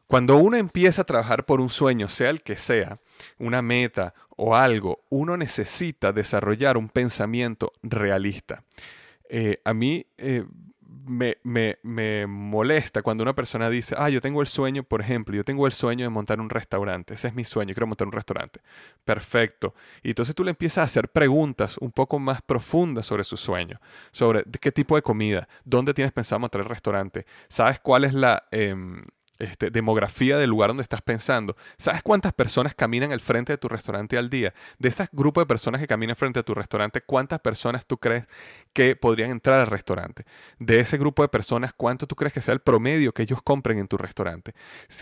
Cuando 0.07 0.37
uno 0.37 0.55
empieza 0.55 1.01
a 1.01 1.05
trabajar 1.05 1.45
por 1.45 1.59
un 1.59 1.69
sueño, 1.69 2.07
sea 2.07 2.29
el 2.29 2.41
que 2.41 2.55
sea, 2.55 2.99
una 3.39 3.61
meta 3.61 4.13
o 4.37 4.55
algo, 4.55 5.03
uno 5.09 5.35
necesita 5.35 6.13
desarrollar 6.13 6.77
un 6.77 6.87
pensamiento 6.87 7.73
realista. 7.83 8.63
Eh, 9.29 9.59
a 9.65 9.73
mí 9.73 10.05
eh, 10.17 10.45
me, 11.07 11.37
me, 11.43 11.77
me, 11.83 12.27
molesta 12.27 13.01
cuando 13.01 13.23
una 13.23 13.33
persona 13.33 13.69
dice, 13.69 13.95
ah, 13.97 14.09
yo 14.09 14.21
tengo 14.21 14.41
el 14.41 14.47
sueño, 14.47 14.83
por 14.83 15.01
ejemplo, 15.01 15.35
yo 15.35 15.43
tengo 15.43 15.65
el 15.65 15.73
sueño 15.73 16.05
de 16.05 16.09
montar 16.09 16.39
un 16.39 16.49
restaurante, 16.49 17.13
ese 17.13 17.29
es 17.29 17.33
mi 17.33 17.43
sueño, 17.43 17.73
quiero 17.73 17.87
montar 17.87 18.07
un 18.07 18.13
restaurante. 18.13 18.61
Perfecto. 19.05 19.73
Y 20.03 20.09
entonces 20.09 20.35
tú 20.35 20.43
le 20.43 20.51
empiezas 20.51 20.79
a 20.79 20.83
hacer 20.83 21.09
preguntas 21.09 21.77
un 21.79 21.91
poco 21.91 22.19
más 22.19 22.41
profundas 22.41 23.05
sobre 23.05 23.23
su 23.23 23.37
sueño, 23.37 23.79
sobre 24.11 24.43
qué 24.59 24.71
tipo 24.71 24.95
de 24.95 25.01
comida, 25.01 25.47
dónde 25.65 25.93
tienes 25.93 26.11
pensado 26.11 26.39
montar 26.39 26.61
el 26.61 26.67
restaurante, 26.67 27.25
sabes 27.47 27.79
cuál 27.79 28.03
es 28.03 28.13
la... 28.13 28.43
Em, 28.51 29.03
este, 29.39 29.69
demografía 29.69 30.37
del 30.37 30.49
lugar 30.49 30.69
donde 30.69 30.83
estás 30.83 31.01
pensando. 31.03 31.55
¿Sabes 31.77 32.01
cuántas 32.01 32.33
personas 32.33 32.73
caminan 32.73 33.11
al 33.11 33.21
frente 33.21 33.53
de 33.53 33.57
tu 33.57 33.67
restaurante 33.67 34.17
al 34.17 34.31
día? 34.31 34.53
De 34.79 34.89
ese 34.89 35.07
grupo 35.11 35.39
de 35.39 35.45
personas 35.45 35.79
que 35.79 35.87
caminan 35.87 36.15
frente 36.15 36.39
a 36.39 36.43
tu 36.43 36.55
restaurante, 36.55 37.01
¿cuántas 37.01 37.39
personas 37.39 37.85
tú 37.85 37.97
crees 37.97 38.27
que 38.77 38.95
podrían 38.95 39.31
entrar 39.31 39.59
al 39.59 39.65
restaurante? 39.65 40.23
De 40.59 40.79
ese 40.79 40.99
grupo 40.99 41.23
de 41.23 41.29
personas, 41.29 41.73
¿cuánto 41.73 42.05
tú 42.05 42.15
crees 42.15 42.31
que 42.31 42.43
sea 42.43 42.53
el 42.53 42.59
promedio 42.59 43.11
que 43.11 43.23
ellos 43.23 43.41
compren 43.41 43.79
en 43.79 43.87
tu 43.87 43.97
restaurante? 43.97 44.53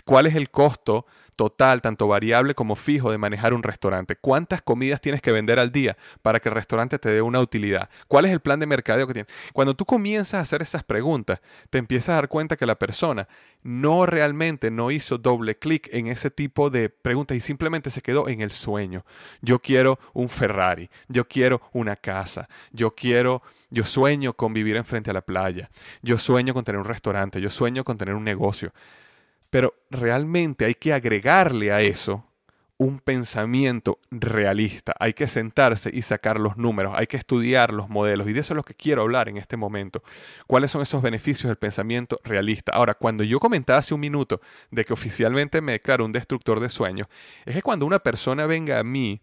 ¿Cuál 0.06 0.24
es 0.24 0.34
el 0.34 0.48
costo 0.48 1.04
total, 1.36 1.82
tanto 1.82 2.08
variable 2.08 2.54
como 2.54 2.74
fijo, 2.74 3.10
de 3.10 3.18
manejar 3.18 3.52
un 3.52 3.62
restaurante? 3.62 4.16
¿Cuántas 4.16 4.62
comidas 4.62 5.02
tienes 5.02 5.20
que 5.20 5.30
vender 5.30 5.58
al 5.58 5.72
día 5.72 5.98
para 6.22 6.40
que 6.40 6.48
el 6.48 6.54
restaurante 6.54 6.98
te 6.98 7.10
dé 7.10 7.20
una 7.20 7.38
utilidad? 7.38 7.90
¿Cuál 8.08 8.24
es 8.24 8.32
el 8.32 8.40
plan 8.40 8.58
de 8.58 8.66
mercadeo 8.66 9.06
que 9.06 9.12
tienes? 9.12 9.32
Cuando 9.52 9.76
tú 9.76 9.84
comienzas 9.84 10.34
a 10.34 10.40
hacer 10.40 10.62
esas 10.62 10.82
preguntas, 10.82 11.42
te 11.68 11.76
empiezas 11.76 12.08
a 12.08 12.14
dar 12.14 12.28
cuenta 12.28 12.56
que 12.56 12.64
la 12.64 12.78
persona 12.78 13.28
no 13.62 14.06
realmente 14.06 14.70
no 14.70 14.92
hizo 14.92 15.18
doble 15.18 15.58
clic 15.58 15.88
en 15.92 16.06
ese 16.06 16.30
tipo 16.30 16.70
de 16.70 16.88
preguntas 16.88 17.36
y 17.36 17.40
simplemente 17.40 17.90
se 17.90 18.00
quedó 18.00 18.28
en 18.28 18.40
el 18.40 18.52
sueño. 18.52 19.04
Yo 19.42 19.58
quiero 19.58 19.98
un 20.14 20.28
Ferrari, 20.28 20.88
yo 21.08 21.26
quiero 21.26 21.60
una 21.72 21.96
casa, 21.96 22.48
yo 22.70 22.94
quiero, 22.94 23.42
yo 23.70 23.84
sueño 23.84 24.34
con 24.34 24.52
vivir 24.52 24.76
enfrente 24.76 25.10
a 25.10 25.14
la 25.14 25.22
playa, 25.22 25.70
yo 26.02 26.18
sueño 26.18 26.54
con 26.54 26.64
tener 26.64 26.78
un 26.78 26.84
restaurante, 26.84 27.40
yo 27.40 27.50
sueño 27.50 27.84
con 27.84 27.98
tener 27.98 28.14
un 28.14 28.24
negocio. 28.24 28.72
Pero 29.50 29.74
realmente 29.90 30.64
hay 30.64 30.74
que 30.74 30.92
agregarle 30.92 31.72
a 31.72 31.80
eso 31.80 32.24
un 32.78 33.00
pensamiento 33.00 33.98
realista. 34.10 34.94
Hay 34.98 35.14
que 35.14 35.28
sentarse 35.28 35.90
y 35.92 36.02
sacar 36.02 36.38
los 36.38 36.56
números, 36.56 36.94
hay 36.94 37.06
que 37.06 37.16
estudiar 37.16 37.72
los 37.72 37.88
modelos 37.88 38.28
y 38.28 38.32
de 38.32 38.40
eso 38.40 38.52
es 38.52 38.56
lo 38.56 38.62
que 38.62 38.74
quiero 38.74 39.02
hablar 39.02 39.28
en 39.28 39.38
este 39.38 39.56
momento. 39.56 40.02
¿Cuáles 40.46 40.70
son 40.70 40.82
esos 40.82 41.00
beneficios 41.00 41.48
del 41.48 41.56
pensamiento 41.56 42.20
realista? 42.22 42.72
Ahora, 42.72 42.94
cuando 42.94 43.24
yo 43.24 43.40
comentaba 43.40 43.78
hace 43.78 43.94
un 43.94 44.00
minuto 44.00 44.40
de 44.70 44.84
que 44.84 44.92
oficialmente 44.92 45.60
me 45.60 45.72
declaro 45.72 46.04
un 46.04 46.12
destructor 46.12 46.60
de 46.60 46.68
sueños, 46.68 47.08
es 47.46 47.54
que 47.54 47.62
cuando 47.62 47.86
una 47.86 47.98
persona 47.98 48.46
venga 48.46 48.78
a 48.78 48.84
mí 48.84 49.22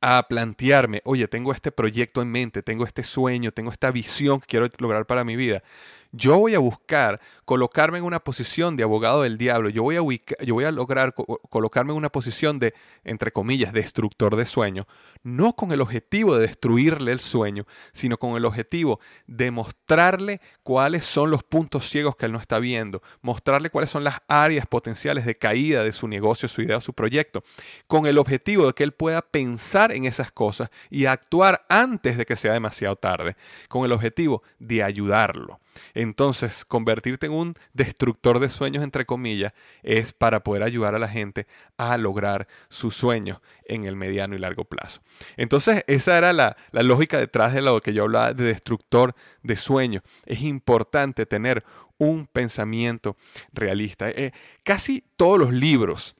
a 0.00 0.26
plantearme, 0.28 1.02
oye, 1.04 1.28
tengo 1.28 1.52
este 1.52 1.72
proyecto 1.72 2.22
en 2.22 2.30
mente, 2.30 2.62
tengo 2.62 2.84
este 2.84 3.02
sueño, 3.02 3.52
tengo 3.52 3.70
esta 3.70 3.90
visión 3.90 4.40
que 4.40 4.46
quiero 4.46 4.68
lograr 4.78 5.06
para 5.06 5.24
mi 5.24 5.36
vida, 5.36 5.62
yo 6.12 6.38
voy 6.38 6.54
a 6.54 6.58
buscar 6.58 7.20
colocarme 7.44 7.98
en 7.98 8.04
una 8.04 8.20
posición 8.20 8.76
de 8.76 8.82
abogado 8.82 9.22
del 9.22 9.38
diablo. 9.38 9.68
Yo 9.68 9.82
voy 9.82 9.96
a, 9.96 10.44
yo 10.44 10.54
voy 10.54 10.64
a 10.64 10.72
lograr 10.72 11.14
colocarme 11.48 11.92
en 11.92 11.98
una 11.98 12.10
posición 12.10 12.58
de, 12.58 12.74
entre 13.04 13.32
comillas, 13.32 13.72
destructor 13.72 14.36
de 14.36 14.46
sueño. 14.46 14.86
No 15.22 15.54
con 15.54 15.72
el 15.72 15.80
objetivo 15.80 16.36
de 16.36 16.46
destruirle 16.46 17.12
el 17.12 17.20
sueño, 17.20 17.66
sino 17.92 18.18
con 18.18 18.36
el 18.36 18.44
objetivo 18.44 19.00
de 19.26 19.50
mostrarle 19.50 20.40
cuáles 20.62 21.04
son 21.04 21.30
los 21.30 21.42
puntos 21.42 21.88
ciegos 21.88 22.16
que 22.16 22.26
él 22.26 22.32
no 22.32 22.38
está 22.38 22.58
viendo. 22.58 23.02
Mostrarle 23.20 23.70
cuáles 23.70 23.90
son 23.90 24.02
las 24.04 24.20
áreas 24.26 24.66
potenciales 24.66 25.24
de 25.24 25.36
caída 25.36 25.84
de 25.84 25.92
su 25.92 26.08
negocio, 26.08 26.48
su 26.48 26.62
idea, 26.62 26.80
su 26.80 26.92
proyecto. 26.92 27.44
Con 27.86 28.06
el 28.06 28.18
objetivo 28.18 28.66
de 28.66 28.72
que 28.72 28.82
él 28.82 28.92
pueda 28.92 29.22
pensar 29.22 29.92
en 29.92 30.06
esas 30.06 30.32
cosas 30.32 30.70
y 30.90 31.06
actuar 31.06 31.64
antes 31.68 32.16
de 32.16 32.26
que 32.26 32.36
sea 32.36 32.52
demasiado 32.52 32.96
tarde. 32.96 33.36
Con 33.68 33.84
el 33.84 33.92
objetivo 33.92 34.42
de 34.58 34.82
ayudarlo. 34.82 35.60
Entonces, 35.94 36.64
convertirte 36.64 37.26
en 37.26 37.32
un 37.32 37.54
destructor 37.72 38.38
de 38.38 38.48
sueños, 38.48 38.84
entre 38.84 39.06
comillas, 39.06 39.52
es 39.82 40.12
para 40.12 40.42
poder 40.42 40.62
ayudar 40.62 40.94
a 40.94 40.98
la 40.98 41.08
gente 41.08 41.46
a 41.76 41.96
lograr 41.96 42.48
sus 42.68 42.96
sueños 42.96 43.40
en 43.64 43.84
el 43.84 43.96
mediano 43.96 44.34
y 44.34 44.38
largo 44.38 44.64
plazo. 44.64 45.00
Entonces, 45.36 45.84
esa 45.86 46.18
era 46.18 46.32
la, 46.32 46.56
lógica 46.72 47.18
detrás 47.18 47.54
de 47.54 47.62
lo 47.62 47.80
que 47.80 47.92
yo 47.92 48.04
hablaba 48.04 48.32
de 48.34 48.44
destructor 48.44 49.14
de 49.42 49.56
sueños. 49.56 50.02
Es 50.26 50.42
importante 50.42 51.26
tener 51.26 51.64
un 51.98 52.26
pensamiento 52.26 53.16
realista. 53.52 54.08
Eh, 54.08 54.32
casi 54.64 55.04
todos 55.16 55.38
los 55.38 55.52
libros 55.52 56.16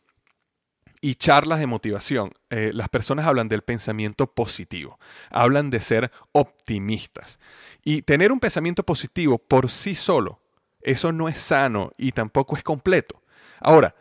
y 1.01 1.15
charlas 1.15 1.59
de 1.59 1.67
motivación, 1.67 2.33
eh, 2.51 2.71
las 2.75 2.89
personas 2.89 3.27
hablan 3.27 3.49
del 3.49 3.63
pensamiento 3.63 4.27
positivo, 4.27 4.99
hablan 5.31 5.71
de 5.71 5.81
ser 5.81 6.11
optimistas. 6.33 7.39
Y 7.83 8.03
tener 8.03 8.33
un 8.33 8.41
pensamiento 8.41 8.83
positivo 8.85 9.39
por 9.39 9.71
sí 9.71 9.95
solo, 9.95 10.41
eso 10.83 11.13
no 11.13 11.29
es 11.29 11.39
sano 11.39 11.93
y 11.97 12.13
tampoco 12.13 12.57
es 12.57 12.63
completo. 12.63 13.23
Ahora, 13.61 13.95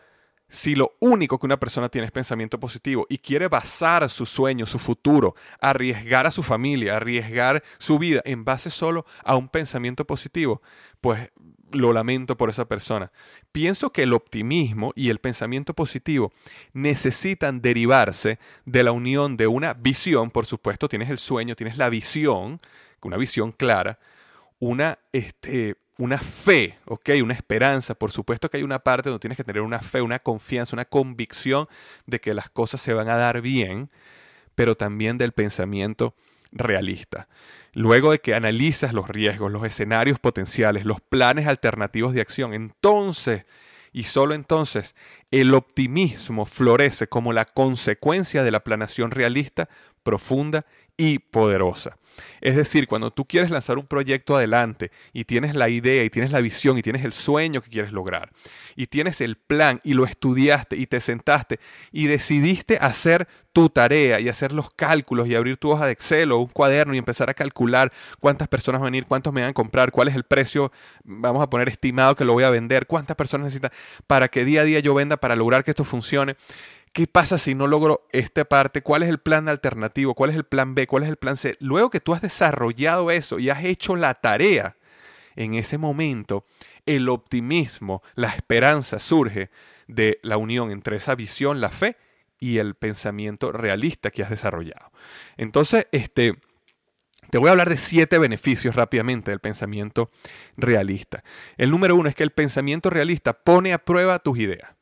si 0.50 0.74
lo 0.75 0.96
único 1.00 1.38
que 1.39 1.46
una 1.46 1.60
persona 1.60 1.89
tiene 1.89 2.06
es 2.08 2.12
pensamiento 2.12 2.60
positivo 2.60 3.06
y 3.08 3.20
quiere 3.20 3.48
basar 3.48 4.10
su 4.10 4.25
sueño, 4.25 4.65
su 4.65 4.79
futuro, 4.79 5.36
arriesgar 5.62 6.25
a 6.25 6.32
su 6.32 6.41
familia, 6.41 6.98
arriesgar 6.98 7.63
su 7.77 8.00
vida 8.00 8.22
en 8.25 8.44
base 8.44 8.72
solo 8.72 9.06
a 9.24 9.36
un 9.36 9.48
pensamiento 9.48 10.06
positivo, 10.06 10.62
pues 11.01 11.29
lo 11.72 11.94
lamento 11.94 12.38
por 12.38 12.50
esa 12.50 12.66
persona. 12.66 13.12
Pienso 13.52 13.92
que 13.92 14.04
el 14.04 14.14
optimismo 14.14 14.94
y 14.96 15.10
el 15.10 15.20
pensamiento 15.20 15.74
positivo 15.74 16.32
necesitan 16.74 17.62
derivarse 17.62 18.40
de 18.66 18.84
la 18.84 18.92
unión 18.92 19.38
de 19.38 19.48
una 19.48 19.74
visión, 19.74 20.32
por 20.32 20.46
supuesto, 20.46 20.90
tienes 20.90 21.10
el 21.10 21.18
sueño, 21.18 21.56
tienes 21.56 21.78
la 21.78 21.90
visión, 21.90 22.60
una 23.02 23.18
visión 23.18 23.52
clara, 23.52 24.00
una, 24.60 25.00
este, 25.12 25.76
una 25.98 26.18
fe, 26.18 26.78
¿ok? 26.86 27.10
Una 27.22 27.34
esperanza. 27.34 27.94
Por 27.94 28.12
supuesto 28.12 28.50
que 28.50 28.58
hay 28.58 28.64
una 28.64 28.80
parte 28.80 29.10
donde 29.10 29.22
tienes 29.22 29.38
que 29.38 29.44
tener 29.44 29.62
una 29.62 29.80
fe, 29.80 30.02
una 30.02 30.20
confianza, 30.20 30.76
una 30.76 30.86
convicción 30.86 31.68
de 32.06 32.20
que 32.20 32.34
las 32.34 32.50
cosas 32.50 32.82
se 32.82 32.94
van 32.94 33.10
a 33.10 33.18
dar 33.18 33.42
bien, 33.42 33.90
pero 34.56 34.76
también 34.76 35.18
del 35.18 35.34
pensamiento 35.34 36.16
realista. 36.52 37.28
Luego 37.74 38.12
de 38.12 38.20
que 38.20 38.34
analizas 38.34 38.94
los 38.94 39.08
riesgos, 39.08 39.52
los 39.52 39.64
escenarios 39.64 40.20
potenciales, 40.20 40.86
los 40.86 41.02
planes 41.02 41.48
alternativos 41.48 42.14
de 42.14 42.22
acción, 42.22 42.54
entonces 42.54 43.46
y 43.92 44.04
solo 44.04 44.36
entonces 44.36 44.96
el 45.32 45.54
optimismo 45.54 46.46
florece 46.46 47.08
como 47.08 47.34
la 47.34 47.46
consecuencia 47.46 48.44
de 48.44 48.52
la 48.52 48.60
planación 48.62 49.12
realista, 49.12 49.70
profunda 50.04 50.66
y 51.00 51.20
poderosa. 51.20 51.98
Es 52.41 52.58
decir, 52.58 52.88
cuando 52.88 53.12
tú 53.12 53.24
quieres 53.24 53.50
lanzar 53.50 53.77
un 53.77 53.88
proyecto 53.88 54.36
adelante 54.36 54.91
y 55.13 55.24
tienes 55.24 55.56
la 55.56 55.70
idea 55.70 56.03
y 56.03 56.10
tienes 56.10 56.34
la 56.34 56.41
visión 56.41 56.77
y 56.77 56.82
tienes 56.82 57.06
el 57.06 57.13
sueño 57.13 57.62
que 57.62 57.70
quieres 57.70 57.94
lograr 57.94 58.32
y 58.75 58.88
tienes 58.88 59.22
el 59.22 59.38
plan 59.38 59.79
y 59.86 59.94
lo 59.94 60.03
estudiaste 60.03 60.75
y 60.75 60.86
te 60.88 61.00
sentaste 61.00 61.62
y 61.94 62.08
decidiste 62.08 62.77
hacer 62.77 63.29
tu 63.53 63.70
tarea 63.70 64.20
y 64.20 64.27
hacer 64.27 64.51
los 64.51 64.70
cálculos 64.70 65.27
y 65.27 65.36
abrir 65.36 65.56
tu 65.56 65.72
hoja 65.72 65.86
de 65.86 65.94
Excel 65.94 66.34
o 66.34 66.39
un 66.39 66.48
cuaderno 66.48 66.94
y 66.94 66.98
empezar 66.98 67.29
a 67.29 67.34
calcular 67.34 67.91
cuántas 68.20 68.50
personas 68.50 68.82
van 68.82 68.88
a 68.88 68.91
venir, 68.91 69.06
cuántos 69.06 69.32
me 69.32 69.41
van 69.41 69.51
a 69.51 69.53
comprar, 69.53 69.91
cuál 69.91 70.10
es 70.10 70.15
el 70.15 70.24
precio, 70.24 70.72
vamos 71.03 71.41
a 71.41 71.50
poner 71.50 71.70
estimado 71.70 72.15
que 72.15 72.25
lo 72.25 72.34
voy 72.34 72.44
a 72.44 72.50
vender, 72.50 72.86
cuántas 72.88 73.15
personas 73.15 73.46
necesitan 73.46 73.72
para 74.08 74.27
que 74.27 74.44
día 74.44 74.62
a 74.62 74.63
día 74.65 74.79
yo 74.79 74.94
venda 74.94 75.18
para 75.18 75.38
lograr 75.38 75.63
que 75.63 75.72
esto 75.72 75.86
funcione 75.86 76.36
¿Qué 76.93 77.08
pasa 77.08 77.38
si 77.38 77.55
no 77.55 77.67
logro 77.67 78.08
esta 78.12 78.46
parte? 78.46 78.81
¿Cuál 78.81 79.03
es 79.03 79.10
el 79.10 79.19
plan 79.19 79.48
alternativo? 79.48 80.15
¿Cuál 80.15 80.31
es 80.31 80.36
el 80.36 80.43
plan 80.43 80.75
B? 80.75 80.88
¿Cuál 80.88 81.03
es 81.03 81.10
el 81.10 81.17
plan 81.17 81.38
C? 81.38 81.55
Luego 81.60 81.89
que 81.89 82.00
tú 82.00 82.13
has 82.13 82.22
desarrollado 82.22 83.12
eso 83.12 83.39
y 83.39 83.50
has 83.50 83.63
hecho 83.63 83.96
la 83.96 84.15
tarea, 84.15 84.75
en 85.36 85.53
ese 85.53 85.77
momento 85.77 86.46
el 86.86 87.08
optimismo, 87.10 88.01
la 88.15 88.29
esperanza 88.29 89.00
surge 89.00 89.50
de 89.88 90.19
la 90.24 90.38
unión 90.38 90.72
entre 90.72 90.98
esa 90.98 91.15
visión, 91.15 91.62
la 91.62 91.69
fe 91.69 91.98
y 92.39 92.58
el 92.58 92.75
pensamiento 92.75 93.51
realista 93.51 94.12
que 94.12 94.24
has 94.24 94.29
desarrollado. 94.29 94.91
Entonces, 95.38 95.88
este, 95.91 96.36
te 97.29 97.38
voy 97.38 97.50
a 97.50 97.51
hablar 97.51 97.69
de 97.69 97.77
siete 97.77 98.17
beneficios 98.17 98.75
rápidamente 98.75 99.31
del 99.31 99.39
pensamiento 99.39 100.10
realista. 100.58 101.24
El 101.58 101.69
número 101.69 101.96
uno 101.96 102.10
es 102.10 102.15
que 102.15 102.24
el 102.24 102.31
pensamiento 102.31 102.89
realista 102.89 103.34
pone 103.34 103.74
a 103.74 103.79
prueba 103.79 104.19
tus 104.19 104.39
ideas. 104.39 104.79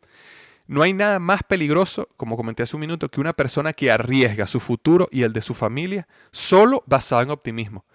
No 0.67 0.81
hay 0.81 0.91
nada 0.91 1.19
más 1.19 1.43
peligroso, 1.43 2.09
como 2.17 2.35
comenté 2.35 2.63
hace 2.63 2.75
un 2.75 2.81
minuto, 2.81 3.09
que 3.09 3.21
una 3.21 3.33
persona 3.33 3.71
que 3.71 3.89
arriesga 3.89 4.47
su 4.47 4.59
futuro 4.59 5.07
y 5.11 5.23
el 5.23 5.31
de 5.31 5.41
su 5.41 5.53
familia 5.53 6.07
solo 6.31 6.83
basado 6.85 7.21
en 7.21 7.31
optimismo. 7.31 7.85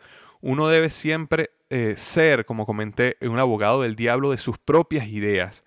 Uno 0.40 0.68
debe 0.68 0.88
siempre 0.88 1.50
eh, 1.68 1.94
ser, 1.98 2.46
como 2.46 2.64
comenté, 2.64 3.16
un 3.20 3.38
abogado 3.38 3.82
del 3.82 3.94
diablo 3.94 4.30
de 4.30 4.38
sus 4.38 4.58
propias 4.58 5.06
ideas. 5.06 5.64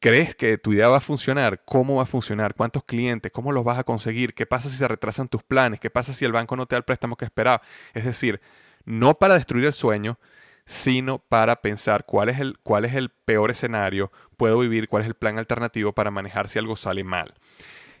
¿Crees 0.00 0.34
que 0.34 0.58
tu 0.58 0.72
idea 0.72 0.88
va 0.88 0.98
a 0.98 1.00
funcionar? 1.00 1.62
¿Cómo 1.64 1.96
va 1.96 2.02
a 2.02 2.06
funcionar? 2.06 2.54
¿Cuántos 2.54 2.84
clientes? 2.84 3.32
¿Cómo 3.32 3.52
los 3.52 3.64
vas 3.64 3.78
a 3.78 3.84
conseguir? 3.84 4.34
¿Qué 4.34 4.44
pasa 4.44 4.68
si 4.68 4.76
se 4.76 4.88
retrasan 4.88 5.28
tus 5.28 5.42
planes? 5.42 5.80
¿Qué 5.80 5.88
pasa 5.88 6.12
si 6.12 6.24
el 6.24 6.32
banco 6.32 6.56
no 6.56 6.66
te 6.66 6.74
da 6.74 6.78
el 6.78 6.84
préstamo 6.84 7.16
que 7.16 7.24
esperaba? 7.24 7.62
Es 7.94 8.04
decir, 8.04 8.40
no 8.84 9.14
para 9.14 9.34
destruir 9.34 9.64
el 9.64 9.72
sueño, 9.72 10.18
sino 10.66 11.18
para 11.18 11.60
pensar 11.60 12.06
cuál 12.06 12.28
es 12.28 12.40
el, 12.40 12.58
cuál 12.60 12.84
es 12.84 12.94
el 12.94 13.10
peor 13.10 13.50
escenario, 13.50 14.10
puedo 14.36 14.58
vivir, 14.58 14.88
cuál 14.88 15.02
es 15.02 15.08
el 15.08 15.14
plan 15.14 15.38
alternativo 15.38 15.92
para 15.92 16.10
manejar 16.10 16.48
si 16.48 16.58
algo 16.58 16.76
sale 16.76 17.04
mal. 17.04 17.34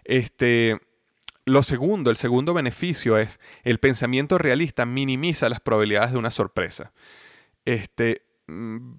Este, 0.04 0.80
lo 1.44 1.62
segundo, 1.62 2.10
el 2.10 2.16
segundo 2.16 2.54
beneficio 2.54 3.18
es 3.18 3.38
el 3.64 3.78
pensamiento 3.78 4.38
realista 4.38 4.86
minimiza 4.86 5.48
las 5.48 5.60
probabilidades 5.60 6.12
de 6.12 6.18
una 6.18 6.30
sorpresa. 6.30 6.92
Este, 7.64 8.22
mm, 8.46 8.94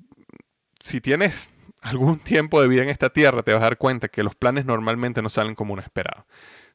si 0.80 1.02
tienes 1.02 1.50
algún 1.82 2.20
tiempo 2.20 2.62
de 2.62 2.68
vida 2.68 2.84
en 2.84 2.90
esta 2.90 3.10
tierra, 3.10 3.44
te 3.44 3.54
vas 3.54 3.62
a 3.62 3.66
dar 3.66 3.78
cuenta 3.78 4.08
que 4.08 4.24
los 4.24 4.36
planes 4.36 4.66
normalmente 4.66 5.22
no 5.22 5.30
salen 5.30 5.56
como 5.56 5.74
uno 5.74 5.82
esperaba. 5.82 6.26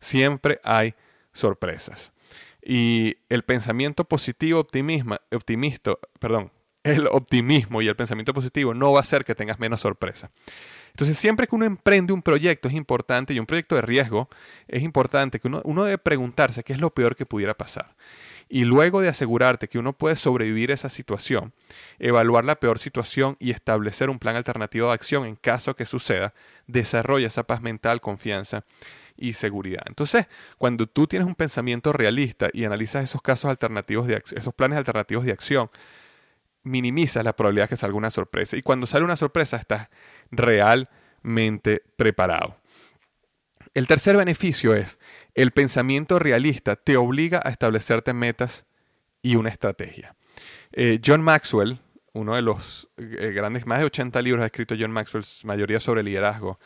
Siempre 0.01 0.61
hay 0.65 0.95
sorpresas. 1.33 2.13
Y 2.63 3.17
el 3.29 3.43
pensamiento 3.43 4.05
positivo, 4.05 4.61
optimista, 4.61 5.93
perdón, 6.19 6.53
el 6.83 7.07
optimismo 7.07 7.83
y 7.83 7.89
el 7.89 7.97
pensamiento 7.97 8.33
positivo 8.33 8.75
no 8.75 8.93
va 8.93 9.01
a 9.01 9.03
hacer 9.03 9.25
que 9.25 9.35
tengas 9.35 9.59
menos 9.59 9.81
sorpresa. 9.81 10.31
Entonces, 10.91 11.19
siempre 11.19 11.47
que 11.47 11.55
uno 11.55 11.65
emprende 11.65 12.13
un 12.13 12.23
proyecto 12.23 12.69
es 12.69 12.75
importante, 12.75 13.33
y 13.33 13.39
un 13.39 13.47
proyecto 13.47 13.77
de 13.77 13.83
riesgo, 13.83 14.29
es 14.67 14.83
importante 14.83 15.39
que 15.39 15.49
uno, 15.49 15.61
uno 15.65 15.85
debe 15.85 15.99
preguntarse 15.99 16.65
qué 16.65 16.73
es 16.73 16.81
lo 16.81 16.91
peor 16.91 17.17
que 17.17 17.27
pudiera 17.27 17.55
pasar. 17.55 17.95
Y 18.49 18.65
luego 18.65 19.01
de 19.01 19.09
asegurarte 19.09 19.69
que 19.69 19.79
uno 19.79 19.93
puede 19.93 20.17
sobrevivir 20.17 20.73
a 20.73 20.75
esa 20.75 20.89
situación, 20.89 21.53
evaluar 22.01 22.45
la 22.45 22.57
peor 22.57 22.81
situación 22.81 23.37
y 23.39 23.53
establecer 23.53 24.11
un 24.11 24.19
plan 24.19 24.35
alternativo 24.35 24.89
de 24.89 24.95
acción 24.95 25.25
en 25.25 25.37
caso 25.37 25.77
que 25.77 25.87
suceda, 25.87 26.35
desarrolla 26.67 27.28
esa 27.28 27.45
paz 27.45 27.63
mental, 27.63 28.00
confianza 28.00 28.65
y 29.17 29.35
seguridad. 29.35 29.85
Entonces, 29.87 30.26
cuando 30.59 30.89
tú 30.89 31.07
tienes 31.07 31.28
un 31.28 31.37
pensamiento 31.37 31.93
realista 31.93 32.49
y 32.52 32.65
analizas 32.65 33.04
esos 33.04 33.23
casos 33.23 33.50
alternativos 33.50 34.09
de 34.09 34.21
esos 34.33 34.52
planes 34.52 34.78
alternativos 34.78 35.25
de 35.25 35.33
acción, 35.33 35.71
minimizas 36.63 37.25
la 37.25 37.35
probabilidad 37.35 37.65
de 37.65 37.71
que 37.71 37.77
salga 37.77 37.97
una 37.97 38.11
sorpresa. 38.11 38.57
Y 38.57 38.63
cuando 38.63 38.87
sale 38.87 39.05
una 39.05 39.17
sorpresa, 39.17 39.57
estás 39.57 39.89
realmente 40.31 41.83
preparado. 41.97 42.57
El 43.75 43.87
tercer 43.87 44.17
beneficio 44.17 44.75
es, 44.75 44.99
el 45.35 45.53
pensamiento 45.53 46.19
realista 46.19 46.77
te 46.77 46.97
obliga 46.97 47.41
a 47.45 47.51
establecerte 47.51 48.13
metas 48.13 48.67
y 49.23 49.37
una 49.37 49.51
estrategia. 49.51 50.17
Eh, 50.73 51.01
John 51.05 51.23
Maxwell, 51.23 51.79
uno 52.13 52.35
de 52.35 52.43
los 52.43 52.89
eh, 52.97 53.33
grandes, 53.35 53.67
más 53.67 53.79
de 53.79 53.85
80 53.85 54.21
libros 54.23 54.43
ha 54.43 54.47
escrito 54.47 54.75
John 54.79 54.91
Maxwell, 54.91 55.25
mayoría 55.45 55.79
sobre 55.79 56.03
liderazgo, 56.03 56.59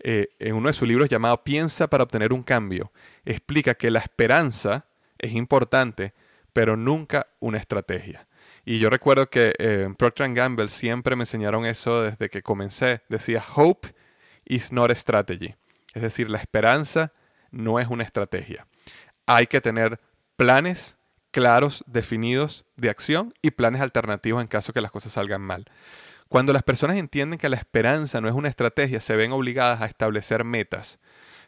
eh, 0.00 0.28
en 0.38 0.54
uno 0.54 0.68
de 0.68 0.72
sus 0.72 0.86
libros 0.86 1.08
llamado 1.08 1.42
Piensa 1.42 1.88
para 1.88 2.04
obtener 2.04 2.32
un 2.32 2.42
cambio, 2.42 2.92
explica 3.24 3.74
que 3.74 3.90
la 3.90 3.98
esperanza 3.98 4.86
es 5.18 5.32
importante, 5.32 6.14
pero 6.52 6.76
nunca 6.76 7.26
una 7.40 7.58
estrategia. 7.58 8.27
Y 8.70 8.80
yo 8.80 8.90
recuerdo 8.90 9.30
que 9.30 9.54
eh, 9.58 9.88
Procter 9.96 10.30
Gamble 10.34 10.68
siempre 10.68 11.16
me 11.16 11.22
enseñaron 11.22 11.64
eso 11.64 12.02
desde 12.02 12.28
que 12.28 12.42
comencé. 12.42 13.00
Decía, 13.08 13.42
hope 13.56 13.94
is 14.44 14.72
not 14.72 14.90
a 14.90 14.94
strategy. 14.94 15.54
Es 15.94 16.02
decir, 16.02 16.28
la 16.28 16.36
esperanza 16.36 17.14
no 17.50 17.80
es 17.80 17.88
una 17.88 18.04
estrategia. 18.04 18.66
Hay 19.24 19.46
que 19.46 19.62
tener 19.62 19.98
planes 20.36 20.98
claros, 21.30 21.82
definidos 21.86 22.66
de 22.76 22.90
acción 22.90 23.32
y 23.40 23.52
planes 23.52 23.80
alternativos 23.80 24.42
en 24.42 24.48
caso 24.48 24.74
que 24.74 24.82
las 24.82 24.90
cosas 24.90 25.12
salgan 25.12 25.40
mal. 25.40 25.64
Cuando 26.28 26.52
las 26.52 26.62
personas 26.62 26.98
entienden 26.98 27.38
que 27.38 27.48
la 27.48 27.56
esperanza 27.56 28.20
no 28.20 28.28
es 28.28 28.34
una 28.34 28.50
estrategia, 28.50 29.00
se 29.00 29.16
ven 29.16 29.32
obligadas 29.32 29.80
a 29.80 29.86
establecer 29.86 30.44
metas. 30.44 30.98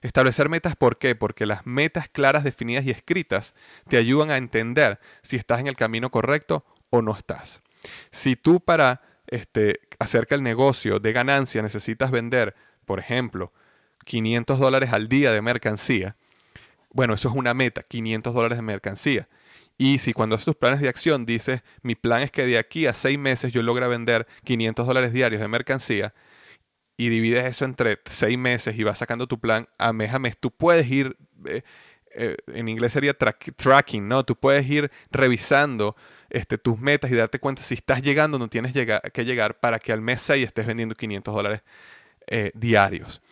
Establecer 0.00 0.48
metas, 0.48 0.74
¿por 0.74 0.96
qué? 0.96 1.14
Porque 1.14 1.44
las 1.44 1.66
metas 1.66 2.08
claras, 2.08 2.44
definidas 2.44 2.86
y 2.86 2.90
escritas 2.90 3.54
te 3.88 3.98
ayudan 3.98 4.30
a 4.30 4.38
entender 4.38 4.98
si 5.20 5.36
estás 5.36 5.60
en 5.60 5.66
el 5.66 5.76
camino 5.76 6.10
correcto 6.10 6.64
o 6.90 7.02
no 7.02 7.16
estás. 7.16 7.62
Si 8.10 8.36
tú 8.36 8.60
para 8.60 9.02
este, 9.26 9.80
hacer 9.98 10.26
que 10.26 10.34
el 10.34 10.42
negocio 10.42 10.98
de 10.98 11.12
ganancia 11.12 11.62
necesitas 11.62 12.10
vender, 12.10 12.54
por 12.84 12.98
ejemplo, 12.98 13.52
500 14.04 14.58
dólares 14.58 14.92
al 14.92 15.08
día 15.08 15.32
de 15.32 15.40
mercancía, 15.40 16.16
bueno, 16.92 17.14
eso 17.14 17.28
es 17.28 17.34
una 17.34 17.54
meta, 17.54 17.82
500 17.82 18.34
dólares 18.34 18.58
de 18.58 18.62
mercancía. 18.62 19.28
Y 19.78 19.98
si 19.98 20.12
cuando 20.12 20.34
haces 20.34 20.44
tus 20.44 20.56
planes 20.56 20.80
de 20.80 20.88
acción 20.88 21.24
dices, 21.24 21.62
mi 21.82 21.94
plan 21.94 22.22
es 22.22 22.30
que 22.30 22.44
de 22.44 22.58
aquí 22.58 22.86
a 22.86 22.92
seis 22.92 23.18
meses 23.18 23.52
yo 23.52 23.62
logre 23.62 23.88
vender 23.88 24.26
500 24.44 24.86
dólares 24.86 25.12
diarios 25.12 25.40
de 25.40 25.48
mercancía, 25.48 26.12
y 27.00 27.08
divides 27.08 27.44
eso 27.44 27.64
entre 27.64 27.98
seis 28.04 28.36
meses 28.36 28.78
y 28.78 28.82
vas 28.82 28.98
sacando 28.98 29.26
tu 29.26 29.40
plan 29.40 29.66
a 29.78 29.94
mes 29.94 30.12
a 30.12 30.18
mes, 30.18 30.36
tú 30.38 30.50
puedes 30.50 30.86
ir, 30.90 31.16
eh, 31.46 31.62
eh, 32.12 32.36
en 32.48 32.68
inglés 32.68 32.92
sería 32.92 33.14
tracking, 33.14 34.06
¿no? 34.06 34.24
Tú 34.24 34.36
puedes 34.36 34.68
ir 34.68 34.90
revisando 35.10 35.96
este, 36.28 36.58
tus 36.58 36.78
metas 36.78 37.10
y 37.10 37.14
darte 37.14 37.38
cuenta 37.38 37.62
si 37.62 37.74
estás 37.74 38.02
llegando 38.02 38.36
o 38.36 38.40
no 38.40 38.48
tienes 38.48 38.72
que 38.72 39.24
llegar 39.24 39.58
para 39.58 39.78
que 39.78 39.92
al 39.92 40.00
mes 40.00 40.22
6 40.22 40.46
estés 40.46 40.66
vendiendo 40.66 40.94
500 40.94 41.34
dólares 41.34 41.62
eh, 42.26 42.52
diarios. 42.54 43.22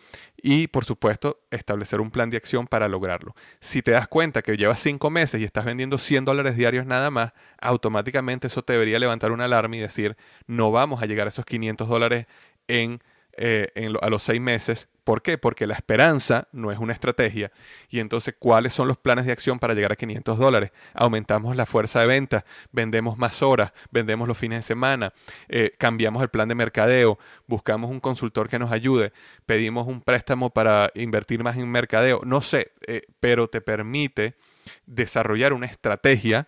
Y 0.41 0.67
por 0.67 0.85
supuesto, 0.85 1.41
establecer 1.51 1.99
un 1.99 2.11
plan 2.11 2.29
de 2.29 2.37
acción 2.37 2.67
para 2.67 2.87
lograrlo. 2.87 3.35
Si 3.59 3.81
te 3.81 3.91
das 3.91 4.07
cuenta 4.07 4.41
que 4.41 4.55
llevas 4.55 4.79
5 4.81 5.09
meses 5.09 5.41
y 5.41 5.43
estás 5.43 5.65
vendiendo 5.65 5.97
100 5.97 6.25
dólares 6.25 6.55
diarios 6.55 6.85
nada 6.85 7.11
más, 7.11 7.33
automáticamente 7.59 8.47
eso 8.47 8.63
te 8.63 8.73
debería 8.73 8.99
levantar 8.99 9.31
una 9.31 9.45
alarma 9.45 9.75
y 9.75 9.79
decir, 9.79 10.15
no 10.47 10.71
vamos 10.71 11.01
a 11.01 11.05
llegar 11.05 11.27
a 11.27 11.29
esos 11.29 11.45
500 11.45 11.87
dólares 11.87 12.27
en 12.67 13.01
eh, 13.41 13.93
a 14.01 14.09
los 14.09 14.23
seis 14.23 14.41
meses. 14.41 14.89
¿Por 15.09 15.23
qué? 15.23 15.39
Porque 15.39 15.65
la 15.65 15.73
esperanza 15.73 16.47
no 16.51 16.71
es 16.71 16.77
una 16.77 16.93
estrategia. 16.93 17.51
Y 17.89 17.99
entonces, 17.99 18.35
¿cuáles 18.37 18.73
son 18.73 18.87
los 18.87 18.99
planes 18.99 19.25
de 19.25 19.31
acción 19.31 19.57
para 19.57 19.73
llegar 19.73 19.91
a 19.91 19.95
500 19.95 20.37
dólares? 20.37 20.71
Aumentamos 20.93 21.55
la 21.55 21.65
fuerza 21.65 22.01
de 22.01 22.05
venta, 22.05 22.45
vendemos 22.71 23.17
más 23.17 23.41
horas, 23.41 23.73
vendemos 23.89 24.27
los 24.27 24.37
fines 24.37 24.59
de 24.59 24.61
semana, 24.61 25.11
eh, 25.47 25.71
cambiamos 25.79 26.21
el 26.21 26.29
plan 26.29 26.47
de 26.47 26.53
mercadeo, 26.53 27.17
buscamos 27.47 27.89
un 27.89 27.99
consultor 27.99 28.49
que 28.49 28.59
nos 28.59 28.71
ayude, 28.71 29.11
pedimos 29.47 29.87
un 29.87 30.01
préstamo 30.01 30.51
para 30.51 30.91
invertir 30.93 31.43
más 31.43 31.57
en 31.57 31.71
mercadeo. 31.71 32.21
No 32.23 32.41
sé, 32.41 32.73
eh, 32.85 33.01
pero 33.19 33.47
te 33.47 33.61
permite 33.61 34.35
desarrollar 34.85 35.53
una 35.53 35.65
estrategia, 35.65 36.47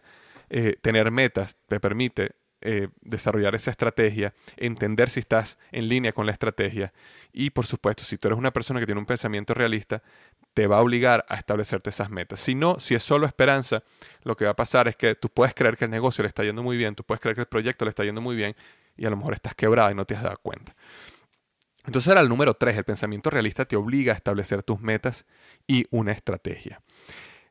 tener 0.81 1.09
metas, 1.09 1.57
te 1.67 1.79
permite 1.79 2.33
eh, 2.61 2.89
desarrollar 3.01 3.55
esa 3.55 3.71
estrategia, 3.71 4.33
entender 4.57 5.09
si 5.09 5.19
estás 5.19 5.57
en 5.71 5.87
línea 5.87 6.13
con 6.13 6.25
la 6.25 6.31
estrategia 6.31 6.93
y 7.33 7.49
por 7.49 7.65
supuesto 7.65 8.03
si 8.03 8.17
tú 8.17 8.27
eres 8.27 8.37
una 8.37 8.51
persona 8.51 8.79
que 8.79 8.85
tiene 8.85 8.99
un 8.99 9.05
pensamiento 9.05 9.53
realista, 9.53 10.03
te 10.53 10.67
va 10.67 10.77
a 10.77 10.81
obligar 10.81 11.25
a 11.27 11.35
establecerte 11.35 11.89
esas 11.89 12.09
metas. 12.09 12.39
Si 12.39 12.55
no, 12.55 12.79
si 12.79 12.95
es 12.95 13.03
solo 13.03 13.25
esperanza, 13.25 13.83
lo 14.23 14.35
que 14.35 14.45
va 14.45 14.51
a 14.51 14.55
pasar 14.55 14.87
es 14.87 14.95
que 14.95 15.15
tú 15.15 15.29
puedes 15.29 15.53
creer 15.53 15.77
que 15.77 15.85
el 15.85 15.91
negocio 15.91 16.21
le 16.21 16.27
está 16.27 16.43
yendo 16.43 16.61
muy 16.63 16.77
bien, 16.77 16.95
tú 16.95 17.03
puedes 17.03 17.19
creer 17.19 17.35
que 17.35 17.41
el 17.41 17.47
proyecto 17.47 17.85
le 17.85 17.89
está 17.89 18.03
yendo 18.03 18.21
muy 18.21 18.35
bien 18.35 18.55
y 18.95 19.05
a 19.05 19.09
lo 19.09 19.17
mejor 19.17 19.33
estás 19.33 19.55
quebrado 19.55 19.91
y 19.91 19.95
no 19.95 20.05
te 20.05 20.15
has 20.15 20.23
dado 20.23 20.37
cuenta. 20.41 20.75
Entonces 21.85 22.11
era 22.11 22.21
el 22.21 22.29
número 22.29 22.53
tres, 22.53 22.77
el 22.77 22.83
pensamiento 22.83 23.29
realista 23.29 23.65
te 23.65 23.75
obliga 23.75 24.13
a 24.13 24.15
establecer 24.15 24.61
tus 24.61 24.79
metas 24.81 25.25
y 25.65 25.85
una 25.89 26.11
estrategia. 26.11 26.81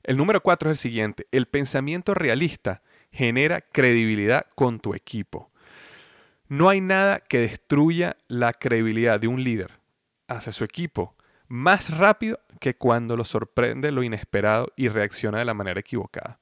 El 0.03 0.16
número 0.16 0.40
cuatro 0.40 0.70
es 0.70 0.79
el 0.79 0.79
siguiente, 0.79 1.27
el 1.33 1.46
pensamiento 1.46 2.14
realista 2.14 2.83
genera 3.12 3.61
credibilidad 3.61 4.46
con 4.55 4.81
tu 4.81 4.94
equipo. 4.94 5.51
No 6.49 6.68
hay 6.68 6.81
nada 6.81 7.20
que 7.20 7.38
destruya 7.38 8.16
la 8.29 8.53
credibilidad 8.53 9.20
de 9.20 9.29
un 9.29 9.44
líder 9.44 9.79
hacia 10.27 10.53
su 10.53 10.64
equipo 10.64 11.14
más 11.51 11.90
rápido 11.90 12.38
que 12.61 12.77
cuando 12.77 13.16
lo 13.16 13.25
sorprende 13.25 13.90
lo 13.90 14.05
inesperado 14.05 14.73
y 14.77 14.88
reacciona 14.88 15.38
de 15.38 15.44
la 15.44 15.55
manera 15.55 15.81
equivocada. 15.81 16.38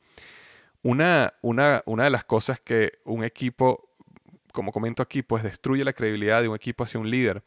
Una, 0.83 1.33
una, 1.41 1.83
una 1.87 2.05
de 2.05 2.11
las 2.11 2.25
cosas 2.25 2.61
que 2.61 2.99
un 3.05 3.25
equipo, 3.25 3.91
como 4.53 4.71
comento 4.71 5.03
aquí, 5.03 5.23
pues 5.23 5.43
destruye 5.43 5.83
la 5.83 5.95
credibilidad 5.95 6.43
de 6.43 6.49
un 6.49 6.57
equipo 6.57 6.85
hacia 6.85 7.01
un 7.01 7.11
líder 7.11 7.43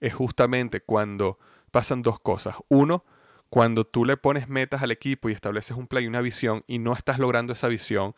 es 0.00 0.14
justamente 0.14 0.80
cuando 0.80 1.38
pasan 1.70 2.02
dos 2.02 2.18
cosas. 2.18 2.56
Uno, 2.68 3.04
cuando 3.50 3.86
tú 3.86 4.04
le 4.04 4.16
pones 4.16 4.48
metas 4.48 4.82
al 4.82 4.90
equipo 4.90 5.28
y 5.28 5.32
estableces 5.32 5.76
un 5.76 5.86
plan 5.86 6.02
y 6.02 6.08
una 6.08 6.20
visión 6.20 6.64
y 6.66 6.78
no 6.78 6.92
estás 6.92 7.20
logrando 7.20 7.52
esa 7.52 7.68
visión 7.68 8.14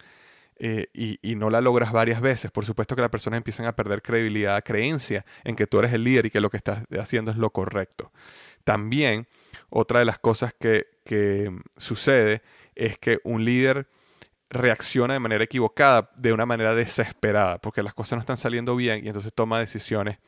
eh, 0.61 0.89
y, 0.93 1.37
no 1.37 1.51
la 1.51 1.61
logras 1.61 1.93
varias 1.93 2.21
veces, 2.21 2.51
por 2.51 2.65
supuesto 2.65 2.97
que 2.97 3.03
las 3.03 3.11
personas 3.11 3.39
empiezan 3.39 3.67
a 3.67 3.77
perder 3.77 4.03
credibilidad, 4.03 4.63
creencia 4.65 5.25
en 5.45 5.55
que 5.55 5.69
tú 5.69 5.79
eres 5.79 5.93
el 5.93 6.03
líder 6.03 6.27
y 6.27 6.31
que 6.31 6.41
lo 6.41 6.51
que 6.51 6.57
estás 6.57 6.83
haciendo 6.99 7.31
es 7.31 7.37
lo 7.37 7.51
correcto. 7.51 8.11
También, 8.65 9.29
otra 9.71 10.01
de 10.01 10.05
las 10.05 10.19
cosas 10.19 10.55
que, 10.59 10.87
sucede 11.77 12.43
es 12.75 12.99
que 12.99 13.19
un 13.25 13.45
líder 13.45 13.89
reacciona 14.51 15.15
de 15.15 15.21
manera 15.21 15.45
equivocada, 15.45 16.11
de 16.17 16.33
una 16.33 16.45
manera 16.45 16.75
desesperada, 16.75 17.59
porque 17.59 17.83
las 17.83 17.95
cosas 17.95 18.17
no 18.17 18.21
están 18.21 18.37
saliendo 18.37 18.77
bien 18.77 19.05
y 19.05 19.09
entonces 19.09 19.33
toma 19.33 19.59
decisiones 19.59 20.19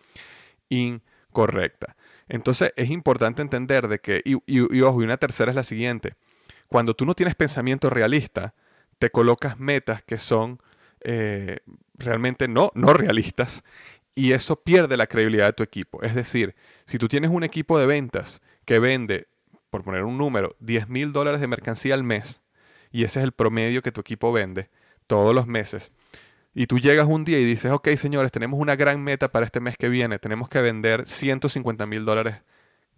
incorrectas. 0.69 1.97
Entonces 2.29 2.73
es 2.77 2.89
importante 2.89 3.43
entender 3.43 3.89
de 3.89 3.99
que, 3.99 4.23
y, 4.25 4.39
y, 4.47 4.81
ojo, 4.83 5.03
y 5.03 5.05
una 5.05 5.19
tercera 5.19 5.51
es 5.51 5.57
la 5.57 5.65
siguiente, 5.65 6.15
cuando 6.69 6.95
tú 6.95 7.05
no 7.05 7.15
tienes 7.15 7.35
pensamiento 7.35 7.91
realista, 7.91 8.55
te 9.01 9.11
colocas 9.11 9.59
metas 9.59 10.03
que 10.05 10.19
son 10.19 10.61
eh, 11.01 11.61
realmente 11.95 12.49
no, 12.49 12.71
no 12.75 12.93
realistas 12.93 13.65
y 14.15 14.33
eso 14.33 14.63
pierde 14.63 14.99
la 14.99 15.07
credibilidad 15.07 15.47
de 15.47 15.53
tu 15.55 15.63
equipo. 15.63 16.03
Es 16.03 16.15
decir, 16.15 16.55
si 16.85 16.99
tú 16.99 17.09
tienes 17.09 17.31
un 17.31 17.43
equipo 17.43 17.79
de 17.79 17.87
ventas 17.87 18.43
que 18.67 18.79
vende, 18.79 19.29
por 19.71 19.83
poner 19.83 20.05
un 20.05 20.19
número, 20.19 20.55
10 20.61 20.91
mil 20.91 21.13
dólares 21.13 21.41
de 21.41 21.47
mercancía 21.47 21.95
al 21.95 22.05
mes, 22.05 22.43
y 22.93 23.05
ese 23.05 23.21
es 23.21 23.25
el 23.25 23.33
promedio 23.33 23.81
que 23.81 23.91
tu 23.91 24.03
equipo 24.03 24.33
vende 24.33 24.69
todos 25.07 25.35
los 25.35 25.47
meses, 25.47 25.91
y 26.53 26.67
tú 26.67 26.79
llegas 26.79 27.07
un 27.07 27.25
día 27.25 27.39
y 27.39 27.45
dices, 27.45 27.71
ok 27.73 27.89
señores, 27.97 28.33
tenemos 28.33 28.61
una 28.61 28.77
gran 28.77 29.03
meta 29.03 29.33
para 29.33 29.47
este 29.47 29.61
mes 29.61 29.79
que 29.79 29.89
viene, 29.89 30.19
tenemos 30.19 30.51
que 30.51 30.61
vender 30.61 31.09
150 31.09 31.87
mil 31.87 32.05
dólares 32.05 32.43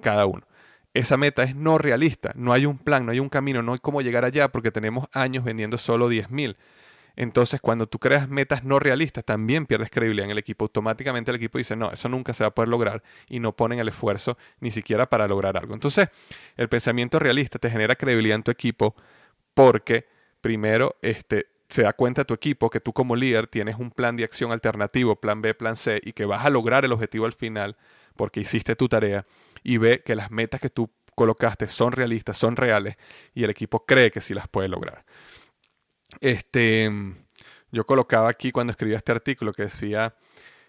cada 0.01 0.27
uno. 0.27 0.45
Esa 0.95 1.17
meta 1.17 1.43
es 1.43 1.57
no 1.57 1.79
realista, 1.79 2.33
no 2.35 2.53
hay 2.53 2.67
un 2.67 2.79
plan, 2.79 3.07
no 3.07 3.13
hay 3.13 3.21
un 3.21 3.31
camino, 3.31 3.63
no 3.63 3.73
hay 3.73 3.79
cómo 3.79 4.03
llegar 4.03 4.25
allá 4.25 4.49
porque 4.49 4.71
tenemos 4.71 5.09
años 5.13 5.45
vendiendo 5.45 5.79
solo 5.79 6.09
10 6.09 6.31
mil. 6.31 6.57
Entonces, 7.17 7.61
cuando 7.61 7.87
tú 7.87 7.99
creas 7.99 8.29
metas 8.29 8.65
no 8.65 8.79
realistas, 8.79 9.25
también 9.25 9.67
pierdes 9.67 9.91
credibilidad 9.91 10.25
en 10.25 10.31
el 10.31 10.39
equipo. 10.39 10.65
Automáticamente 10.65 11.31
el 11.31 11.37
equipo 11.37 11.59
dice, 11.59 11.77
no, 11.77 11.91
eso 11.91 12.09
nunca 12.09 12.33
se 12.33 12.45
va 12.45 12.49
a 12.49 12.55
poder 12.55 12.69
lograr 12.69 13.03
y 13.29 13.39
no 13.39 13.53
ponen 13.53 13.79
el 13.79 13.89
esfuerzo 13.89 14.39
ni 14.61 14.71
siquiera 14.71 15.09
para 15.09 15.29
lograr 15.29 15.57
algo. 15.57 15.75
Entonces, 15.75 16.09
el 16.57 16.69
pensamiento 16.69 17.19
realista 17.19 17.59
te 17.59 17.71
genera 17.71 17.97
credibilidad 17.97 18.37
en 18.37 18.43
tu 18.43 18.51
equipo 18.51 18.95
porque, 19.55 20.07
primero, 20.41 20.97
este, 21.03 21.47
se 21.69 21.83
da 21.83 21.93
cuenta 21.93 22.25
tu 22.25 22.35
equipo 22.35 22.71
que 22.71 22.81
tú 22.81 22.93
como 22.93 23.15
líder 23.15 23.47
tienes 23.47 23.77
un 23.77 23.91
plan 23.91 24.17
de 24.17 24.25
acción 24.25 24.53
alternativo, 24.53 25.17
plan 25.17 25.43
B, 25.43 25.55
plan 25.55 25.77
C, 25.77 26.01
y 26.03 26.13
que 26.13 26.25
vas 26.25 26.45
a 26.45 26.51
lograr 26.51 26.85
el 26.85 26.93
objetivo 26.93 27.27
al 27.27 27.33
final 27.35 27.77
porque 28.17 28.41
hiciste 28.41 28.77
tu 28.77 28.89
tarea 28.89 29.27
y 29.63 29.79
ve 29.79 30.03
que 30.05 30.15
las 30.15 30.31
metas 30.31 30.61
que 30.61 30.71
tú 30.71 30.91
colocaste 31.15 31.69
son 31.69 31.93
realistas, 31.93 32.39
son 32.39 32.57
reales 32.57 32.97
y 33.35 33.45
el 33.45 33.51
equipo 33.51 33.85
cree 33.85 34.11
que 34.11 34.21
sí 34.21 34.35
las 34.35 34.49
puede 34.49 34.69
lograr. 34.69 35.05
Este, 36.21 36.91
yo 37.71 37.87
colocaba 37.87 38.29
aquí 38.29 38.53
cuando 38.53 38.73
escribía 38.73 38.97
este 38.97 39.13
artículo 39.13 39.53
que 39.53 39.65
decía 39.65 40.15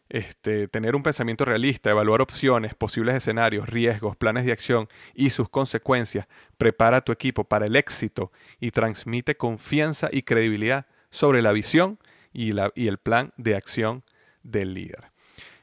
este, 0.10 0.68
tener 0.68 0.96
un 0.96 1.04
pensamiento 1.04 1.46
realista, 1.46 1.90
evaluar 1.90 2.22
opciones, 2.22 2.76
posibles 2.76 3.16
escenarios, 3.16 3.68
riesgos, 3.68 4.16
planes 4.16 4.46
de 4.46 4.52
acción 4.52 4.88
y 5.14 5.32
sus 5.32 5.50
consecuencias, 5.50 6.28
prepara 6.58 6.98
a 6.98 7.02
tu 7.02 7.12
equipo 7.12 7.46
para 7.46 7.66
el 7.66 7.76
éxito 7.76 8.32
y 8.60 8.72
transmite 8.72 9.36
confianza 9.36 10.10
y 10.12 10.24
credibilidad 10.24 10.86
sobre 11.10 11.42
la 11.42 11.52
visión 11.52 12.00
y, 12.32 12.52
la, 12.52 12.72
y 12.76 12.88
el 12.88 12.98
plan 12.98 13.34
de 13.38 13.56
acción 13.56 14.04
del 14.44 14.74
líder. 14.74 15.12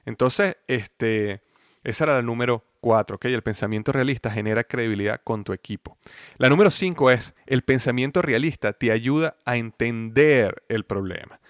Entonces, 0.04 0.56
este, 0.66 1.42
esa 1.84 2.04
era 2.04 2.14
la 2.14 2.22
número 2.22 2.64
cuatro, 2.80 3.16
¿ok? 3.16 3.26
El 3.26 3.42
pensamiento 3.42 3.92
realista 3.92 4.30
genera 4.30 4.64
credibilidad 4.64 5.20
con 5.22 5.44
tu 5.44 5.52
equipo. 5.52 5.98
La 6.38 6.48
número 6.48 6.70
cinco 6.70 7.10
es, 7.10 7.34
el 7.46 7.62
pensamiento 7.62 8.22
realista 8.22 8.72
te 8.72 8.90
ayuda 8.90 9.36
a 9.44 9.56
entender 9.56 10.62
el 10.68 10.84
problema. 10.84 11.40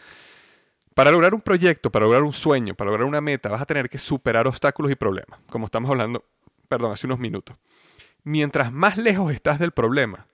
Para 0.95 1.11
lograr 1.11 1.35
un 1.35 1.41
proyecto, 1.41 1.91
para 1.91 2.05
lograr 2.05 2.25
un 2.25 2.33
sueño, 2.33 2.75
para 2.75 2.91
lograr 2.91 3.07
una 3.07 3.21
meta, 3.21 3.49
vas 3.49 3.63
a 3.63 3.67
tener 3.67 3.89
que 3.89 3.99
superar 3.99 4.47
obstáculos 4.47 4.91
y 4.91 4.97
problemas, 4.97 5.41
como 5.49 5.67
estamos 5.67 5.91
hablando, 5.91 6.25
perdón, 6.69 6.93
hace 6.93 7.07
unos 7.07 7.19
minutos. 7.19 7.57
Mientras 8.23 8.73
más 8.73 8.99
lejos 8.99 9.33
estás 9.33 9.59
del 9.59 9.71
problema, 9.71 10.27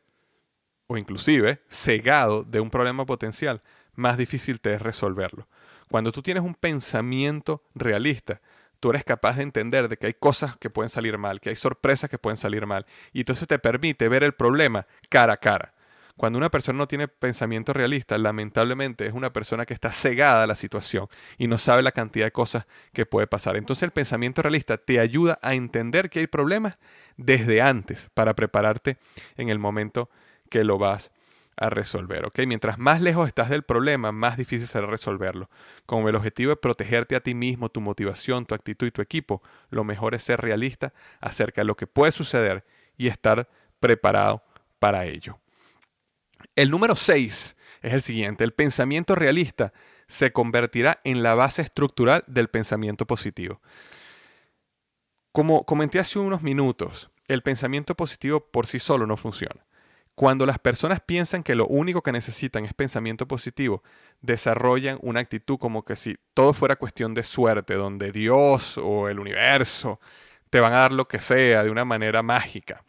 o 0.87 0.97
inclusive 0.97 1.61
cegado 1.69 2.43
de 2.43 2.61
un 2.61 2.71
problema 2.71 3.05
potencial, 3.07 3.63
más 3.95 4.17
difícil 4.17 4.61
te 4.61 4.75
es 4.75 4.83
resolverlo. 4.83 5.47
Cuando 5.91 6.11
tú 6.11 6.23
tienes 6.23 6.43
un 6.43 6.55
pensamiento 6.55 7.63
realista, 7.75 8.41
tú 8.81 8.91
eres 8.91 9.05
capaz 9.05 9.37
de 9.37 9.43
entender 9.43 9.89
de 9.89 9.97
que 9.97 10.07
hay 10.07 10.15
cosas 10.15 10.57
que 10.57 10.71
pueden 10.71 10.91
salir 10.91 11.19
mal, 11.19 11.41
que 11.41 11.51
hay 11.51 11.57
sorpresas 11.57 12.11
que 12.11 12.19
pueden 12.19 12.37
salir 12.37 12.67
mal, 12.67 12.87
y 13.13 13.21
entonces 13.21 13.49
te 13.49 13.59
permite 13.59 14.09
ver 14.09 14.25
el 14.25 14.33
problema 14.33 14.87
cara 15.09 15.35
a 15.35 15.37
cara. 15.37 15.73
Cuando 16.17 16.39
una 16.39 16.51
persona 16.51 16.79
no 16.79 16.89
tiene 16.89 17.09
pensamiento 17.09 17.75
realista, 17.75 18.17
lamentablemente 18.17 19.07
es 19.07 19.13
una 19.13 19.35
persona 19.35 19.67
que 19.67 19.75
está 19.75 19.93
cegada 19.93 20.45
a 20.45 20.47
la 20.47 20.57
situación 20.57 21.09
y 21.37 21.47
no 21.47 21.59
sabe 21.59 21.83
la 21.83 21.93
cantidad 21.93 22.25
de 22.25 22.33
cosas 22.33 22.67
que 22.95 23.05
puede 23.05 23.27
pasar. 23.27 23.57
Entonces 23.57 23.83
el 23.83 23.91
pensamiento 23.91 24.41
realista 24.41 24.79
te 24.79 24.99
ayuda 24.99 25.39
a 25.43 25.55
entender 25.55 26.09
que 26.09 26.21
hay 26.21 26.27
problemas 26.27 26.79
desde 27.19 27.61
antes 27.61 28.09
para 28.15 28.35
prepararte 28.35 28.97
en 29.37 29.51
el 29.51 29.59
momento 29.59 30.09
que 30.49 30.65
lo 30.65 30.79
vas 30.79 31.11
a 31.57 31.71
resolver. 31.71 32.27
¿ok? 32.27 32.41
Mientras 32.47 32.79
más 32.79 33.01
lejos 33.01 33.29
estás 33.29 33.49
del 33.49 33.63
problema, 33.63 34.13
más 34.13 34.37
difícil 34.37 34.69
será 34.69 34.87
resolverlo. 34.87 35.49
Como 35.87 36.09
el 36.09 36.17
objetivo 36.17 36.53
es 36.53 36.59
protegerte 36.59 37.17
a 37.17 37.21
ti 37.21 37.35
mismo, 37.35 37.69
tu 37.69 37.81
motivación, 37.81 38.47
tu 38.47 38.55
actitud 38.55 38.87
y 38.87 38.91
tu 38.91 39.03
equipo, 39.03 39.43
lo 39.71 39.85
mejor 39.85 40.15
es 40.15 40.23
ser 40.23 40.41
realista 40.41 40.93
acerca 41.21 41.63
de 41.63 41.67
lo 41.67 41.77
que 41.77 41.87
puede 41.87 42.13
suceder 42.13 42.65
y 42.97 43.09
estar 43.09 43.49
preparado 43.81 44.43
para 44.79 45.07
ello. 45.07 45.39
El 46.55 46.71
número 46.71 46.97
6 46.97 47.57
es 47.83 47.93
el 47.93 48.03
siguiente. 48.03 48.45
El 48.45 48.53
pensamiento 48.53 49.15
realista 49.15 49.73
se 50.09 50.33
convertirá 50.33 51.01
en 51.05 51.23
la 51.23 51.35
base 51.35 51.63
estructural 51.63 52.25
del 52.27 52.49
pensamiento 52.49 53.07
positivo. 53.07 53.61
Como 55.33 55.65
comenté 55.67 55.99
hace 55.99 56.19
unos 56.19 56.43
minutos, 56.43 57.11
el 57.29 57.43
pensamiento 57.43 57.95
positivo 57.95 58.41
por 58.41 58.67
sí 58.67 58.79
solo 58.79 59.07
no 59.07 59.17
funciona. 59.17 59.67
Cuando 60.17 60.47
las 60.47 60.59
personas 60.59 61.01
piensan 61.01 61.43
que 61.43 61.55
lo 61.55 61.67
único 61.67 62.01
que 62.01 62.11
necesitan 62.11 62.65
es 62.65 62.73
pensamiento 62.73 63.29
positivo, 63.29 63.83
desarrollan 64.23 64.99
una 65.03 65.21
actitud 65.21 65.59
como 65.59 65.85
que 65.85 65.95
si 65.95 66.17
todo 66.33 66.55
fuera 66.55 66.77
cuestión 66.77 67.13
de 67.13 67.23
suerte, 67.23 67.75
donde 67.75 68.13
Dios 68.13 68.79
o 68.79 69.11
el 69.11 69.21
universo 69.21 70.01
te 70.49 70.59
van 70.59 70.73
a 70.73 70.79
dar 70.79 70.93
lo 70.93 71.05
que 71.05 71.21
sea 71.21 71.63
de 71.63 71.71
una 71.71 71.85
manera 71.85 72.23
mágica. 72.23 72.83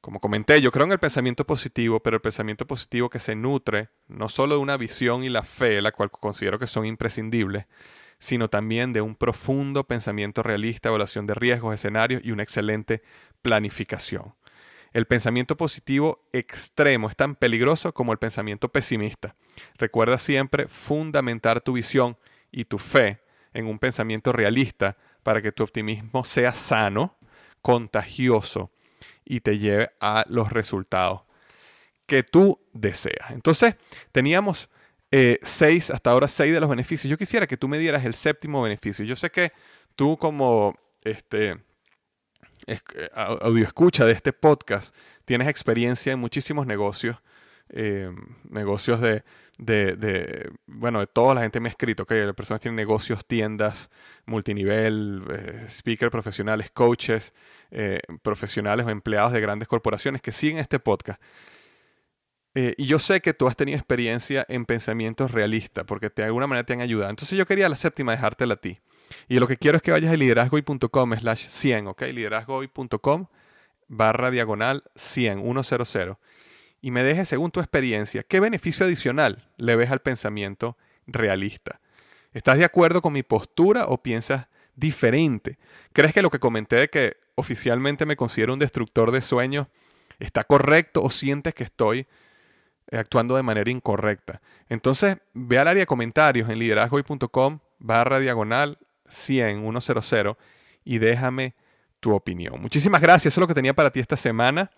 Como 0.00 0.20
comenté, 0.20 0.62
yo 0.62 0.72
creo 0.72 0.86
en 0.86 0.92
el 0.92 0.98
pensamiento 0.98 1.44
positivo, 1.44 2.00
pero 2.00 2.16
el 2.16 2.22
pensamiento 2.22 2.66
positivo 2.66 3.10
que 3.10 3.20
se 3.20 3.34
nutre 3.34 3.90
no 4.08 4.30
solo 4.30 4.54
de 4.54 4.62
una 4.62 4.78
visión 4.78 5.24
y 5.24 5.28
la 5.28 5.42
fe, 5.42 5.82
la 5.82 5.92
cual 5.92 6.10
considero 6.10 6.58
que 6.58 6.66
son 6.66 6.86
imprescindibles, 6.86 7.66
sino 8.18 8.48
también 8.48 8.94
de 8.94 9.02
un 9.02 9.16
profundo 9.16 9.84
pensamiento 9.84 10.42
realista, 10.42 10.88
evaluación 10.88 11.26
de 11.26 11.34
riesgos, 11.34 11.74
escenarios 11.74 12.22
y 12.24 12.30
una 12.30 12.42
excelente 12.42 13.02
planificación. 13.42 14.32
El 14.92 15.06
pensamiento 15.06 15.56
positivo 15.56 16.28
extremo 16.32 17.08
es 17.08 17.16
tan 17.16 17.34
peligroso 17.34 17.94
como 17.94 18.12
el 18.12 18.18
pensamiento 18.18 18.68
pesimista. 18.68 19.34
Recuerda 19.78 20.18
siempre 20.18 20.68
fundamentar 20.68 21.60
tu 21.60 21.72
visión 21.74 22.16
y 22.50 22.64
tu 22.64 22.78
fe 22.78 23.20
en 23.54 23.66
un 23.66 23.78
pensamiento 23.78 24.32
realista 24.32 24.96
para 25.22 25.40
que 25.40 25.52
tu 25.52 25.62
optimismo 25.62 26.24
sea 26.24 26.54
sano, 26.54 27.16
contagioso 27.62 28.70
y 29.24 29.40
te 29.40 29.58
lleve 29.58 29.90
a 30.00 30.24
los 30.28 30.52
resultados 30.52 31.22
que 32.06 32.22
tú 32.22 32.60
deseas. 32.72 33.30
Entonces, 33.30 33.76
teníamos 34.10 34.68
eh, 35.10 35.38
seis, 35.42 35.90
hasta 35.90 36.10
ahora 36.10 36.28
seis 36.28 36.52
de 36.52 36.60
los 36.60 36.68
beneficios. 36.68 37.10
Yo 37.10 37.16
quisiera 37.16 37.46
que 37.46 37.56
tú 37.56 37.68
me 37.68 37.78
dieras 37.78 38.04
el 38.04 38.14
séptimo 38.14 38.62
beneficio. 38.62 39.04
Yo 39.04 39.16
sé 39.16 39.30
que 39.30 39.52
tú 39.94 40.16
como 40.18 40.74
este, 41.02 41.58
audio 43.14 43.64
escucha 43.64 44.04
de 44.04 44.12
este 44.12 44.32
podcast, 44.32 44.94
tienes 45.24 45.48
experiencia 45.48 46.12
en 46.12 46.18
muchísimos 46.18 46.66
negocios, 46.66 47.16
eh, 47.70 48.10
negocios 48.50 49.00
de, 49.00 49.22
de, 49.58 50.50
bueno, 50.66 51.00
de 51.00 51.06
toda 51.06 51.34
la 51.34 51.42
gente 51.42 51.60
me 51.60 51.68
ha 51.68 51.70
escrito, 51.70 52.04
que 52.06 52.26
las 52.26 52.34
personas 52.34 52.60
tienen 52.60 52.76
negocios, 52.76 53.26
tiendas, 53.26 53.90
multinivel, 54.26 55.24
eh, 55.30 55.66
speakers 55.68 56.10
profesionales, 56.10 56.70
coaches, 56.70 57.32
eh, 57.70 58.00
profesionales 58.22 58.86
o 58.86 58.90
empleados 58.90 59.32
de 59.32 59.40
grandes 59.40 59.68
corporaciones 59.68 60.20
que 60.20 60.32
siguen 60.32 60.58
este 60.58 60.78
podcast. 60.78 61.20
Eh, 62.54 62.74
y 62.76 62.84
yo 62.84 62.98
sé 62.98 63.20
que 63.20 63.32
tú 63.32 63.48
has 63.48 63.56
tenido 63.56 63.78
experiencia 63.78 64.44
en 64.48 64.66
pensamientos 64.66 65.30
realistas, 65.30 65.84
porque 65.86 66.10
de 66.14 66.24
alguna 66.24 66.46
manera 66.46 66.66
te 66.66 66.74
han 66.74 66.82
ayudado. 66.82 67.10
Entonces 67.10 67.38
yo 67.38 67.46
quería 67.46 67.68
la 67.68 67.76
séptima 67.76 68.12
dejártela 68.12 68.54
a 68.54 68.56
ti. 68.58 68.78
Y 69.28 69.38
lo 69.38 69.46
que 69.46 69.56
quiero 69.56 69.76
es 69.76 69.82
que 69.82 69.90
vayas 69.90 70.12
a 70.12 70.16
liderazgoy.com 70.16 71.14
slash 71.14 71.46
100, 71.48 71.86
¿ok? 71.88 72.02
liderazgoy.com 72.02 73.26
barra 73.88 74.30
diagonal 74.30 74.84
100, 74.94 75.64
100 75.64 76.16
y 76.82 76.90
me 76.90 77.04
dejes, 77.04 77.28
según 77.28 77.52
tu 77.52 77.60
experiencia, 77.60 78.24
qué 78.24 78.40
beneficio 78.40 78.84
adicional 78.84 79.48
le 79.56 79.76
ves 79.76 79.90
al 79.90 80.00
pensamiento 80.00 80.76
realista. 81.06 81.80
¿Estás 82.32 82.58
de 82.58 82.64
acuerdo 82.64 83.00
con 83.00 83.12
mi 83.12 83.22
postura 83.22 83.86
o 83.86 84.02
piensas 84.02 84.48
diferente? 84.74 85.58
¿Crees 85.92 86.12
que 86.12 86.22
lo 86.22 86.30
que 86.30 86.40
comenté 86.40 86.76
de 86.76 86.88
que 86.88 87.16
oficialmente 87.36 88.04
me 88.04 88.16
considero 88.16 88.52
un 88.52 88.58
destructor 88.58 89.12
de 89.12 89.22
sueños 89.22 89.68
está 90.18 90.42
correcto 90.42 91.02
o 91.04 91.10
sientes 91.10 91.54
que 91.54 91.62
estoy 91.62 92.08
eh, 92.88 92.98
actuando 92.98 93.36
de 93.36 93.44
manera 93.44 93.70
incorrecta? 93.70 94.42
Entonces, 94.68 95.18
ve 95.34 95.58
al 95.58 95.68
área 95.68 95.82
de 95.82 95.86
comentarios 95.86 96.50
en 96.50 96.58
liderazgoy.com 96.58 97.60
barra 97.78 98.18
diagonal 98.18 98.78
100, 99.12 99.80
100 100.02 100.36
y 100.84 100.98
déjame 100.98 101.54
tu 102.00 102.12
opinión. 102.12 102.60
Muchísimas 102.60 103.00
gracias, 103.00 103.32
eso 103.32 103.40
es 103.40 103.42
lo 103.42 103.48
que 103.48 103.54
tenía 103.54 103.74
para 103.74 103.90
ti 103.90 104.00
esta 104.00 104.16
semana. 104.16 104.70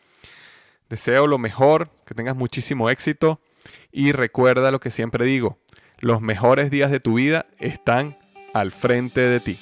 Deseo 0.91 1.27
lo 1.27 1.39
mejor, 1.39 1.91
que 2.05 2.15
tengas 2.15 2.37
muchísimo 2.37 2.91
éxito 2.91 3.41
y 3.91 4.13
recuerda 4.13 4.71
lo 4.71 4.81
que 4.81 4.91
siempre 4.91 5.25
digo, 5.25 5.59
los 5.99 6.21
mejores 6.21 6.71
días 6.71 6.91
de 6.91 7.01
tu 7.01 7.15
vida 7.15 7.47
están 7.59 8.19
al 8.53 8.71
frente 8.71 9.21
de 9.21 9.41
ti. 9.41 9.59